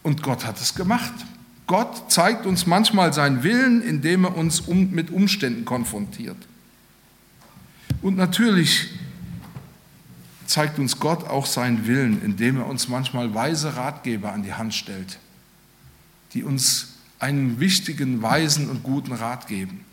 Und 0.03 0.23
Gott 0.23 0.47
hat 0.47 0.61
es 0.61 0.75
gemacht. 0.75 1.13
Gott 1.67 2.11
zeigt 2.11 2.47
uns 2.47 2.65
manchmal 2.67 3.13
seinen 3.13 3.43
Willen, 3.43 3.83
indem 3.83 4.25
er 4.25 4.37
uns 4.37 4.61
um, 4.61 4.91
mit 4.93 5.11
Umständen 5.11 5.65
konfrontiert. 5.65 6.37
Und 8.01 8.17
natürlich 8.17 8.89
zeigt 10.47 10.79
uns 10.79 10.99
Gott 10.99 11.25
auch 11.25 11.45
seinen 11.45 11.87
Willen, 11.87 12.23
indem 12.23 12.59
er 12.59 12.67
uns 12.67 12.89
manchmal 12.89 13.35
weise 13.35 13.77
Ratgeber 13.77 14.33
an 14.33 14.43
die 14.43 14.55
Hand 14.55 14.73
stellt, 14.73 15.19
die 16.33 16.45
uns 16.45 16.95
einen 17.19 17.61
wichtigen, 17.61 18.23
weisen 18.23 18.71
und 18.71 18.83
guten 18.83 19.13
Rat 19.13 19.49
geben 19.49 19.85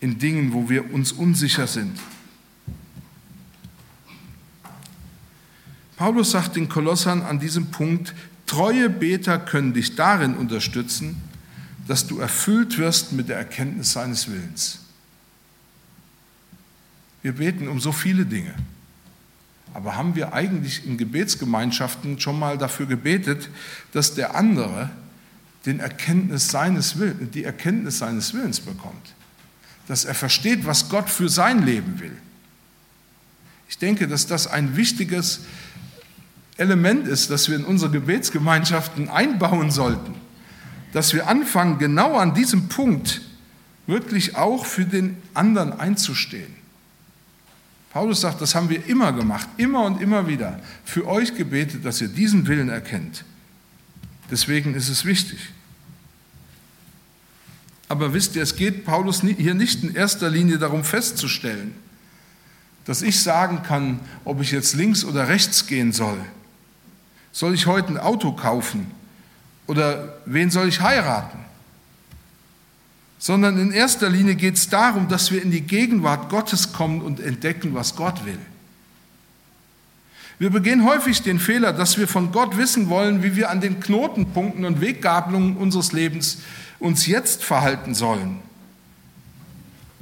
in 0.00 0.18
Dingen, 0.18 0.52
wo 0.52 0.68
wir 0.68 0.92
uns 0.92 1.12
unsicher 1.12 1.68
sind. 1.68 1.96
Paulus 6.02 6.32
sagt 6.32 6.56
den 6.56 6.68
Kolossern 6.68 7.22
an 7.22 7.38
diesem 7.38 7.66
Punkt, 7.70 8.12
treue 8.46 8.90
Beter 8.90 9.38
können 9.38 9.72
dich 9.72 9.94
darin 9.94 10.34
unterstützen, 10.34 11.14
dass 11.86 12.08
du 12.08 12.18
erfüllt 12.18 12.76
wirst 12.76 13.12
mit 13.12 13.28
der 13.28 13.36
Erkenntnis 13.36 13.92
seines 13.92 14.28
Willens. 14.28 14.80
Wir 17.22 17.30
beten 17.34 17.68
um 17.68 17.78
so 17.78 17.92
viele 17.92 18.26
Dinge. 18.26 18.52
Aber 19.74 19.94
haben 19.94 20.16
wir 20.16 20.32
eigentlich 20.32 20.84
in 20.84 20.98
Gebetsgemeinschaften 20.98 22.18
schon 22.18 22.36
mal 22.36 22.58
dafür 22.58 22.86
gebetet, 22.86 23.48
dass 23.92 24.16
der 24.16 24.34
andere 24.34 24.90
den 25.66 25.78
Erkenntnis 25.78 26.48
seines 26.48 26.98
Willens, 26.98 27.30
die 27.30 27.44
Erkenntnis 27.44 27.98
seines 27.98 28.34
Willens 28.34 28.58
bekommt? 28.58 29.14
Dass 29.86 30.04
er 30.04 30.16
versteht, 30.16 30.66
was 30.66 30.88
Gott 30.88 31.08
für 31.08 31.28
sein 31.28 31.64
Leben 31.64 32.00
will. 32.00 32.16
Ich 33.68 33.78
denke, 33.78 34.08
dass 34.08 34.26
das 34.26 34.48
ein 34.48 34.74
wichtiges 34.76 35.42
Element 36.56 37.08
ist, 37.08 37.30
das 37.30 37.48
wir 37.48 37.56
in 37.56 37.64
unsere 37.64 37.90
Gebetsgemeinschaften 37.90 39.08
einbauen 39.08 39.70
sollten. 39.70 40.14
Dass 40.92 41.14
wir 41.14 41.26
anfangen, 41.28 41.78
genau 41.78 42.16
an 42.16 42.34
diesem 42.34 42.68
Punkt 42.68 43.22
wirklich 43.86 44.36
auch 44.36 44.66
für 44.66 44.84
den 44.84 45.16
anderen 45.34 45.72
einzustehen. 45.72 46.54
Paulus 47.92 48.22
sagt, 48.22 48.40
das 48.40 48.54
haben 48.54 48.70
wir 48.70 48.86
immer 48.86 49.12
gemacht, 49.12 49.48
immer 49.56 49.84
und 49.84 50.00
immer 50.00 50.26
wieder. 50.26 50.60
Für 50.84 51.06
euch 51.06 51.34
gebetet, 51.34 51.84
dass 51.84 52.00
ihr 52.00 52.08
diesen 52.08 52.46
Willen 52.46 52.70
erkennt. 52.70 53.24
Deswegen 54.30 54.74
ist 54.74 54.88
es 54.88 55.04
wichtig. 55.04 55.38
Aber 57.88 58.14
wisst 58.14 58.34
ihr, 58.36 58.42
es 58.42 58.56
geht 58.56 58.86
Paulus 58.86 59.20
hier 59.20 59.52
nicht 59.52 59.82
in 59.82 59.94
erster 59.94 60.30
Linie 60.30 60.58
darum 60.58 60.84
festzustellen, 60.84 61.74
dass 62.86 63.02
ich 63.02 63.20
sagen 63.20 63.62
kann, 63.62 64.00
ob 64.24 64.40
ich 64.40 64.50
jetzt 64.50 64.74
links 64.74 65.04
oder 65.04 65.28
rechts 65.28 65.66
gehen 65.66 65.92
soll. 65.92 66.18
Soll 67.32 67.54
ich 67.54 67.66
heute 67.66 67.88
ein 67.88 67.98
Auto 67.98 68.32
kaufen? 68.32 68.90
Oder 69.66 70.16
wen 70.26 70.50
soll 70.50 70.68
ich 70.68 70.80
heiraten? 70.80 71.38
Sondern 73.18 73.58
in 73.58 73.72
erster 73.72 74.10
Linie 74.10 74.34
geht 74.34 74.56
es 74.56 74.68
darum, 74.68 75.08
dass 75.08 75.30
wir 75.30 75.42
in 75.42 75.50
die 75.50 75.62
Gegenwart 75.62 76.28
Gottes 76.28 76.72
kommen 76.72 77.00
und 77.00 77.20
entdecken, 77.20 77.74
was 77.74 77.96
Gott 77.96 78.26
will. 78.26 78.38
Wir 80.38 80.50
begehen 80.50 80.84
häufig 80.84 81.22
den 81.22 81.38
Fehler, 81.38 81.72
dass 81.72 81.98
wir 81.98 82.08
von 82.08 82.32
Gott 82.32 82.56
wissen 82.56 82.88
wollen, 82.88 83.22
wie 83.22 83.36
wir 83.36 83.48
an 83.48 83.60
den 83.60 83.78
Knotenpunkten 83.78 84.64
und 84.64 84.80
Weggabelungen 84.80 85.56
unseres 85.56 85.92
Lebens 85.92 86.38
uns 86.80 87.06
jetzt 87.06 87.44
verhalten 87.44 87.94
sollen. 87.94 88.40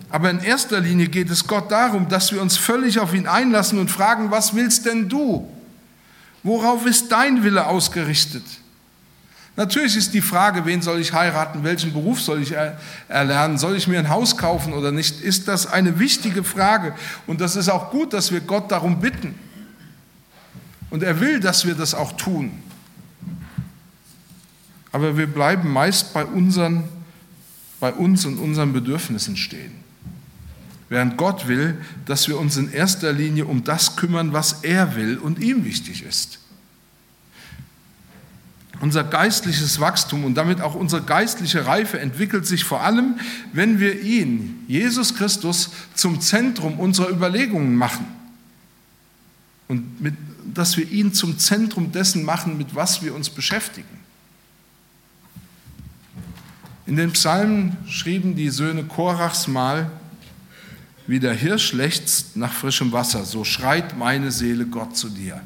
Aber 0.09 0.31
in 0.31 0.41
erster 0.41 0.81
Linie 0.81 1.09
geht 1.09 1.31
es 1.31 1.47
Gott 1.47 1.71
darum, 1.71 2.09
dass 2.09 2.33
wir 2.33 2.41
uns 2.41 2.57
völlig 2.57 2.99
auf 2.99 3.15
ihn 3.15 3.27
einlassen 3.27 3.79
und 3.79 3.91
fragen, 3.91 4.31
was 4.31 4.55
willst 4.55 4.87
denn 4.87 5.09
du? 5.09 5.47
Worauf 6.43 6.87
ist 6.87 7.13
dein 7.13 7.43
Wille 7.43 7.67
ausgerichtet? 7.67 8.45
Natürlich 9.57 9.97
ist 9.97 10.15
die 10.15 10.23
Frage, 10.23 10.65
wen 10.65 10.81
soll 10.81 11.01
ich 11.01 11.13
heiraten, 11.13 11.65
welchen 11.65 11.93
Beruf 11.93 12.21
soll 12.21 12.41
ich 12.41 12.55
erlernen, 13.09 13.59
soll 13.59 13.77
ich 13.77 13.89
mir 13.89 13.99
ein 13.99 14.09
Haus 14.09 14.37
kaufen 14.37 14.73
oder 14.73 14.91
nicht, 14.93 15.21
ist 15.21 15.49
das 15.49 15.67
eine 15.67 15.99
wichtige 15.99 16.45
Frage. 16.45 16.95
Und 17.27 17.41
das 17.41 17.57
ist 17.57 17.69
auch 17.69 17.91
gut, 17.91 18.13
dass 18.13 18.33
wir 18.33 18.41
Gott 18.41 18.71
darum 18.71 19.01
bitten. 19.01 19.35
Und 20.89 21.03
er 21.03 21.21
will, 21.21 21.41
dass 21.41 21.67
wir 21.67 21.75
das 21.75 21.95
auch 21.95 22.13
tun. 22.13 22.53
Aber 24.93 25.17
wir 25.17 25.27
bleiben 25.27 25.71
meist 25.71 26.15
bei, 26.15 26.25
unseren, 26.25 26.85
bei 27.81 27.93
uns 27.93 28.25
und 28.25 28.39
unseren 28.39 28.73
Bedürfnissen 28.73 29.37
stehen. 29.37 29.90
Während 30.91 31.17
Gott 31.17 31.47
will, 31.47 31.79
dass 32.05 32.27
wir 32.27 32.39
uns 32.39 32.57
in 32.57 32.71
erster 32.71 33.13
Linie 33.13 33.47
um 33.47 33.63
das 33.63 33.95
kümmern, 33.95 34.33
was 34.33 34.65
er 34.65 34.97
will 34.97 35.19
und 35.19 35.39
ihm 35.39 35.65
wichtig 35.65 36.03
ist. 36.03 36.41
Unser 38.81 39.05
geistliches 39.05 39.79
Wachstum 39.79 40.25
und 40.25 40.35
damit 40.35 40.61
auch 40.61 40.75
unsere 40.75 41.03
geistliche 41.03 41.67
Reife 41.67 42.01
entwickelt 42.01 42.45
sich 42.45 42.65
vor 42.65 42.81
allem, 42.81 43.21
wenn 43.53 43.79
wir 43.79 44.03
ihn, 44.03 44.65
Jesus 44.67 45.15
Christus, 45.15 45.71
zum 45.95 46.21
Zentrum 46.21 46.81
unserer 46.81 47.11
Überlegungen 47.11 47.77
machen. 47.77 48.07
Und 49.69 50.01
mit, 50.01 50.15
dass 50.53 50.77
wir 50.77 50.91
ihn 50.91 51.15
zum 51.15 51.39
Zentrum 51.39 51.93
dessen 51.93 52.25
machen, 52.25 52.59
mit 52.59 52.75
was 52.75 53.01
wir 53.03 53.15
uns 53.15 53.31
beschäftigen. 53.31 54.01
In 56.87 56.97
den 56.97 57.13
Psalmen 57.13 57.77
schrieben 57.87 58.35
die 58.35 58.51
Söhne 58.51 58.83
Korachs 58.83 59.47
mal, 59.47 59.93
wie 61.11 61.19
der 61.19 61.35
Hirsch 61.35 61.73
lechzt 61.73 62.37
nach 62.37 62.53
frischem 62.53 62.93
Wasser, 62.93 63.25
so 63.25 63.43
schreit 63.43 63.99
meine 63.99 64.31
Seele 64.31 64.65
Gott 64.65 64.97
zu 64.97 65.09
dir. 65.09 65.43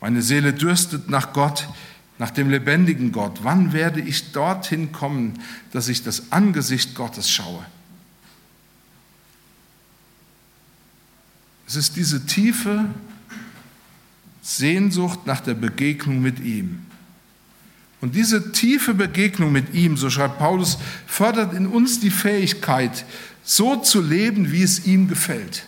Meine 0.00 0.22
Seele 0.22 0.52
dürstet 0.52 1.08
nach 1.08 1.32
Gott, 1.32 1.68
nach 2.18 2.32
dem 2.32 2.50
lebendigen 2.50 3.12
Gott. 3.12 3.38
Wann 3.44 3.72
werde 3.72 4.00
ich 4.00 4.32
dorthin 4.32 4.90
kommen, 4.90 5.40
dass 5.70 5.88
ich 5.88 6.02
das 6.02 6.32
Angesicht 6.32 6.96
Gottes 6.96 7.30
schaue? 7.30 7.64
Es 11.68 11.76
ist 11.76 11.94
diese 11.94 12.26
tiefe 12.26 12.86
Sehnsucht 14.42 15.26
nach 15.26 15.42
der 15.42 15.54
Begegnung 15.54 16.20
mit 16.20 16.40
ihm. 16.40 16.87
Und 18.00 18.14
diese 18.14 18.52
tiefe 18.52 18.94
Begegnung 18.94 19.50
mit 19.50 19.74
ihm, 19.74 19.96
so 19.96 20.08
schreibt 20.08 20.38
Paulus, 20.38 20.78
fördert 21.06 21.52
in 21.52 21.66
uns 21.66 22.00
die 22.00 22.10
Fähigkeit, 22.10 23.04
so 23.42 23.76
zu 23.76 24.00
leben, 24.00 24.52
wie 24.52 24.62
es 24.62 24.86
ihm 24.86 25.08
gefällt. 25.08 25.64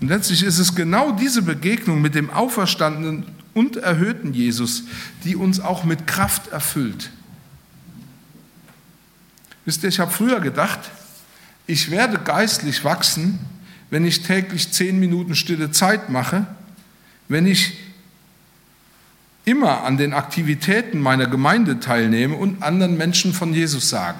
Und 0.00 0.08
letztlich 0.08 0.42
ist 0.42 0.58
es 0.58 0.74
genau 0.74 1.12
diese 1.12 1.42
Begegnung 1.42 2.00
mit 2.00 2.14
dem 2.14 2.30
auferstandenen 2.30 3.26
und 3.52 3.76
erhöhten 3.76 4.32
Jesus, 4.32 4.84
die 5.24 5.34
uns 5.34 5.58
auch 5.60 5.84
mit 5.84 6.06
Kraft 6.06 6.48
erfüllt. 6.48 7.10
Wisst 9.64 9.82
ihr, 9.82 9.88
ich 9.88 10.00
habe 10.00 10.12
früher 10.12 10.40
gedacht, 10.40 10.78
ich 11.66 11.90
werde 11.90 12.18
geistlich 12.18 12.84
wachsen, 12.84 13.38
wenn 13.90 14.06
ich 14.06 14.22
täglich 14.22 14.70
zehn 14.72 14.98
Minuten 15.00 15.34
stille 15.34 15.70
Zeit 15.72 16.08
mache, 16.08 16.46
wenn 17.28 17.46
ich 17.46 17.74
immer 19.48 19.84
an 19.84 19.96
den 19.96 20.12
Aktivitäten 20.12 21.00
meiner 21.00 21.26
Gemeinde 21.26 21.80
teilnehme 21.80 22.36
und 22.36 22.62
anderen 22.62 22.96
Menschen 22.96 23.32
von 23.32 23.54
Jesus 23.54 23.88
sage. 23.88 24.18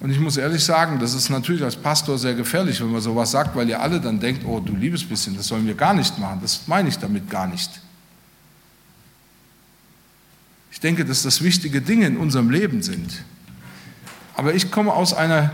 Und 0.00 0.10
ich 0.10 0.20
muss 0.20 0.36
ehrlich 0.36 0.62
sagen, 0.62 0.98
das 0.98 1.14
ist 1.14 1.30
natürlich 1.30 1.62
als 1.62 1.76
Pastor 1.76 2.18
sehr 2.18 2.34
gefährlich, 2.34 2.80
wenn 2.80 2.90
man 2.90 3.00
sowas 3.00 3.30
sagt, 3.30 3.56
weil 3.56 3.68
ihr 3.68 3.80
alle 3.80 4.00
dann 4.00 4.20
denkt, 4.20 4.44
oh 4.46 4.60
du 4.60 4.74
liebes 4.74 5.04
bisschen, 5.04 5.36
das 5.36 5.46
sollen 5.46 5.66
wir 5.66 5.74
gar 5.74 5.94
nicht 5.94 6.18
machen. 6.18 6.40
Das 6.42 6.62
meine 6.66 6.88
ich 6.88 6.98
damit 6.98 7.30
gar 7.30 7.46
nicht. 7.46 7.70
Ich 10.70 10.80
denke, 10.80 11.04
dass 11.04 11.22
das 11.22 11.42
wichtige 11.42 11.80
Dinge 11.80 12.06
in 12.06 12.16
unserem 12.16 12.50
Leben 12.50 12.82
sind. 12.82 13.24
Aber 14.34 14.54
ich 14.54 14.70
komme 14.70 14.92
aus, 14.92 15.14
einer, 15.14 15.52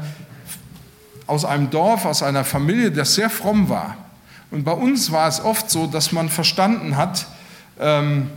aus 1.27 1.45
einem 1.45 1.71
Dorf, 1.71 2.05
aus 2.05 2.23
einer 2.23 2.45
Familie, 2.45 2.90
das 2.90 3.14
sehr 3.14 3.31
fromm 3.31 3.69
war. 3.69 4.10
Und 4.51 4.65
bei 4.65 4.73
uns 4.73 5.13
war 5.13 5.29
es 5.29 5.41
oft 5.41 5.71
so, 5.71 5.87
dass 5.87 6.13
man 6.13 6.29
verstanden 6.29 6.97
hat, 6.97 7.27
ähm, 7.79 8.31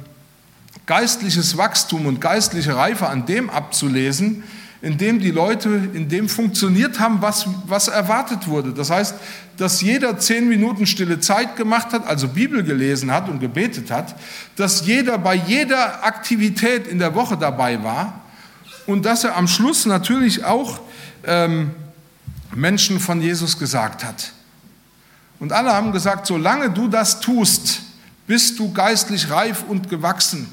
geistliches 0.85 1.57
Wachstum 1.57 2.05
und 2.05 2.21
geistliche 2.21 2.75
Reife 2.75 3.07
an 3.07 3.25
dem 3.25 3.49
abzulesen, 3.49 4.43
in 4.81 4.97
dem 4.97 5.19
die 5.19 5.31
Leute, 5.31 5.69
in 5.93 6.09
dem 6.09 6.27
funktioniert 6.27 6.99
haben, 6.99 7.21
was, 7.21 7.47
was 7.67 7.87
erwartet 7.87 8.47
wurde. 8.47 8.73
Das 8.73 8.89
heißt, 8.89 9.15
dass 9.55 9.81
jeder 9.81 10.19
zehn 10.19 10.49
Minuten 10.49 10.85
stille 10.85 11.21
Zeit 11.21 11.55
gemacht 11.55 11.93
hat, 11.93 12.05
also 12.05 12.27
Bibel 12.27 12.63
gelesen 12.63 13.09
hat 13.11 13.29
und 13.29 13.39
gebetet 13.39 13.89
hat, 13.89 14.15
dass 14.57 14.85
jeder 14.85 15.17
bei 15.17 15.35
jeder 15.35 16.03
Aktivität 16.03 16.85
in 16.85 16.99
der 16.99 17.15
Woche 17.15 17.37
dabei 17.37 17.81
war 17.81 18.21
und 18.85 19.05
dass 19.05 19.23
er 19.23 19.37
am 19.37 19.47
Schluss 19.47 19.85
natürlich 19.85 20.43
auch 20.43 20.81
ähm, 21.25 21.71
Menschen 22.53 22.99
von 22.99 23.21
Jesus 23.21 23.57
gesagt 23.57 24.03
hat. 24.03 24.33
Und 25.43 25.51
alle 25.51 25.73
haben 25.73 25.91
gesagt, 25.91 26.25
solange 26.25 26.71
du 26.71 26.87
das 26.87 27.19
tust, 27.19 27.81
bist 28.27 28.57
du 28.59 28.71
geistlich 28.71 29.29
reif 29.29 29.61
und 29.67 29.89
gewachsen. 29.89 30.47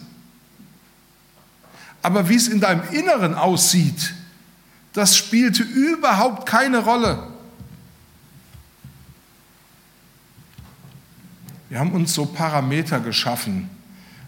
Aber 2.02 2.28
wie 2.28 2.34
es 2.34 2.48
in 2.48 2.58
deinem 2.58 2.82
Inneren 2.90 3.36
aussieht, 3.36 4.14
das 4.92 5.16
spielte 5.16 5.62
überhaupt 5.62 6.44
keine 6.44 6.78
Rolle. 6.78 7.24
Wir 11.68 11.78
haben 11.78 11.92
uns 11.92 12.12
so 12.12 12.26
Parameter 12.26 12.98
geschaffen, 12.98 13.70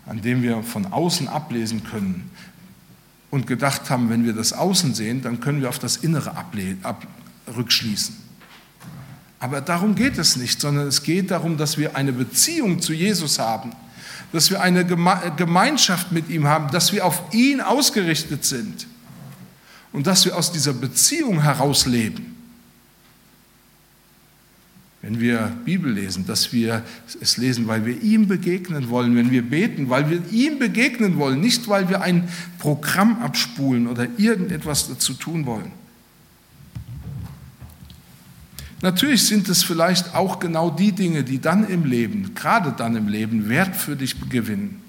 an 0.07 0.22
denen 0.22 0.44
wir 0.44 0.62
von 0.62 0.92
außen 0.92 1.27
ablesen 1.27 1.83
können 1.83 2.31
und 3.33 3.48
gedacht 3.48 3.90
haben, 3.90 4.11
wenn 4.11 4.25
wir 4.25 4.33
das 4.33 4.53
Außen 4.53 4.94
sehen, 4.94 5.22
dann 5.22 5.40
können 5.40 5.61
wir 5.61 5.68
auf 5.68 5.81
das 5.81 5.96
Innere 5.96 6.37
rückschließen. 7.48 8.21
Aber 9.42 9.61
darum 9.61 9.96
geht 9.96 10.18
es 10.18 10.37
nicht, 10.37 10.61
sondern 10.61 10.87
es 10.87 11.02
geht 11.02 11.33
darum, 11.33 11.57
dass 11.57 11.76
wir 11.76 11.96
eine 11.96 12.12
Beziehung 12.12 12.81
zu 12.81 12.92
Jesus 12.92 13.40
haben, 13.40 13.72
dass 14.31 14.52
wir 14.52 14.61
eine 14.61 14.85
Gemeinschaft 14.85 16.12
mit 16.12 16.31
ihm 16.31 16.46
haben, 16.46 16.70
dass 16.70 16.92
wir 16.92 17.05
auf 17.05 17.20
ihn 17.33 17.61
ausgerichtet 17.61 18.44
sind 18.44 18.87
und 19.92 20.07
dass 20.07 20.24
wir 20.24 20.37
aus 20.37 20.52
dieser 20.52 20.72
Beziehung 20.72 21.42
heraus 21.42 21.87
leben. 21.87 22.37
Wenn 25.00 25.18
wir 25.18 25.52
Bibel 25.64 25.92
lesen, 25.92 26.24
dass 26.24 26.52
wir 26.52 26.85
es 27.20 27.37
lesen, 27.37 27.66
weil 27.66 27.85
wir 27.85 28.00
ihm 28.00 28.28
begegnen 28.28 28.90
wollen, 28.90 29.16
wenn 29.16 29.33
wir 29.33 29.42
beten, 29.42 29.90
weil 29.90 30.09
wir 30.09 30.22
ihm 30.31 30.61
begegnen 30.61 31.16
wollen, 31.16 31.40
nicht 31.40 31.66
weil 31.66 31.88
wir 31.88 32.00
ein 32.00 32.28
Programm 32.61 33.20
abspulen 33.20 33.88
oder 33.88 34.07
irgendetwas 34.18 34.88
dazu 34.88 35.14
tun 35.14 35.46
wollen. 35.46 35.82
Natürlich 38.83 39.25
sind 39.27 39.49
es 39.49 39.62
vielleicht 39.62 40.14
auch 40.14 40.40
genau 40.40 40.68
die 40.68 40.90
Dinge, 40.90 41.23
die 41.23 41.40
dann 41.40 41.68
im 41.68 41.85
Leben, 41.85 42.35
gerade 42.35 42.73
dann 42.73 42.97
im 42.97 43.07
Leben, 43.07 43.49
Wert 43.49 43.77
für 43.77 43.95
dich 43.95 44.29
gewinnen. 44.29 44.83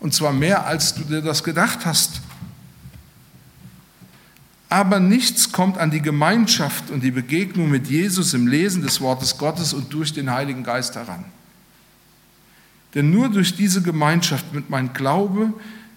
Und 0.00 0.14
zwar 0.14 0.32
mehr, 0.32 0.66
als 0.66 0.94
du 0.94 1.04
dir 1.04 1.20
das 1.20 1.44
gedacht 1.44 1.84
hast. 1.84 2.22
Aber 4.70 5.00
nichts 5.00 5.52
kommt 5.52 5.76
an 5.76 5.90
die 5.90 6.00
Gemeinschaft 6.00 6.90
und 6.90 7.02
die 7.04 7.10
Begegnung 7.10 7.70
mit 7.70 7.88
Jesus 7.88 8.32
im 8.32 8.46
Lesen 8.46 8.82
des 8.82 9.02
Wortes 9.02 9.36
Gottes 9.36 9.74
und 9.74 9.92
durch 9.92 10.14
den 10.14 10.30
Heiligen 10.30 10.64
Geist 10.64 10.96
heran. 10.96 11.26
Denn 12.94 13.10
nur 13.10 13.28
durch 13.28 13.54
diese 13.54 13.82
Gemeinschaft 13.82 14.52
wird 14.54 14.70
mein 14.70 14.94
Glaube, 14.94 15.52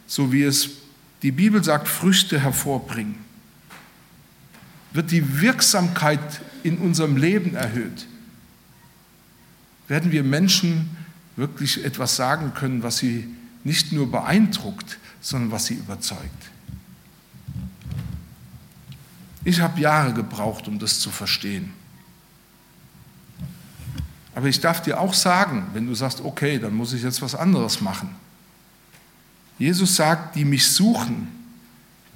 so 0.08 0.34
wie 0.34 0.43
es 0.43 0.70
die 1.22 1.32
Bibel 1.32 1.63
sagt, 1.63 1.88
Früchte 1.88 2.39
hervorbringen. 2.39 3.27
Wird 4.93 5.12
die 5.12 5.41
Wirksamkeit 5.41 6.41
in 6.63 6.78
unserem 6.78 7.17
Leben 7.17 7.56
erhöht. 7.56 8.08
Werden 9.88 10.12
wir 10.12 10.23
Menschen 10.23 10.97
wirklich 11.36 11.84
etwas 11.86 12.15
sagen 12.15 12.54
können, 12.54 12.84
was 12.84 12.97
sie 12.97 13.28
nicht 13.63 13.91
nur 13.91 14.12
beeindruckt, 14.12 14.97
sondern 15.21 15.52
was 15.52 15.65
sie 15.65 15.76
überzeugt. 15.76 16.52
Ich 19.43 19.62
habe 19.62 19.80
Jahre 19.80 20.13
gebraucht, 20.13 20.67
um 20.67 20.78
das 20.78 21.00
zu 21.00 21.10
verstehen. 21.10 21.71
Aber 24.36 24.47
ich 24.47 24.60
darf 24.60 24.82
dir 24.82 25.00
auch 25.00 25.13
sagen, 25.13 25.67
wenn 25.73 25.88
du 25.88 25.95
sagst, 25.95 26.21
okay, 26.21 26.60
dann 26.60 26.76
muss 26.76 26.93
ich 26.93 27.02
jetzt 27.02 27.21
was 27.21 27.34
anderes 27.34 27.82
machen. 27.82 28.10
Jesus 29.58 29.95
sagt, 29.95 30.36
die 30.36 30.45
mich 30.45 30.67
suchen, 30.67 31.28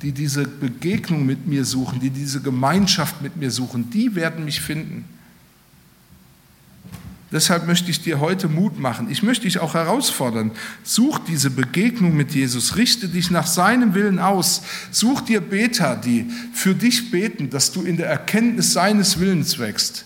die 0.01 0.11
diese 0.11 0.47
Begegnung 0.47 1.25
mit 1.25 1.47
mir 1.47 1.65
suchen, 1.65 1.99
die 1.99 2.09
diese 2.09 2.41
Gemeinschaft 2.41 3.21
mit 3.21 3.37
mir 3.37 3.51
suchen, 3.51 3.89
die 3.89 4.15
werden 4.15 4.45
mich 4.45 4.61
finden. 4.61 5.05
Deshalb 7.31 7.65
möchte 7.65 7.89
ich 7.89 8.01
dir 8.01 8.19
heute 8.19 8.49
Mut 8.49 8.77
machen. 8.77 9.09
Ich 9.09 9.23
möchte 9.23 9.43
dich 9.45 9.59
auch 9.59 9.73
herausfordern. 9.73 10.51
Such 10.83 11.19
diese 11.19 11.49
Begegnung 11.49 12.15
mit 12.15 12.33
Jesus. 12.33 12.75
Richte 12.75 13.07
dich 13.07 13.31
nach 13.31 13.47
seinem 13.47 13.93
Willen 13.93 14.19
aus. 14.19 14.63
Such 14.91 15.21
dir 15.21 15.39
Beter, 15.39 15.95
die 15.95 16.29
für 16.53 16.75
dich 16.75 17.09
beten, 17.09 17.49
dass 17.49 17.71
du 17.71 17.83
in 17.83 17.95
der 17.95 18.07
Erkenntnis 18.07 18.73
seines 18.73 19.19
Willens 19.19 19.59
wächst. 19.59 20.03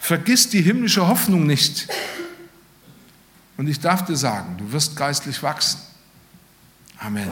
Vergiss 0.00 0.48
die 0.48 0.62
himmlische 0.62 1.06
Hoffnung 1.06 1.46
nicht. 1.46 1.86
Und 3.56 3.68
ich 3.68 3.78
darf 3.78 4.04
dir 4.04 4.16
sagen, 4.16 4.56
du 4.58 4.72
wirst 4.72 4.96
geistlich 4.96 5.44
wachsen. 5.44 5.78
Amen. 6.98 7.30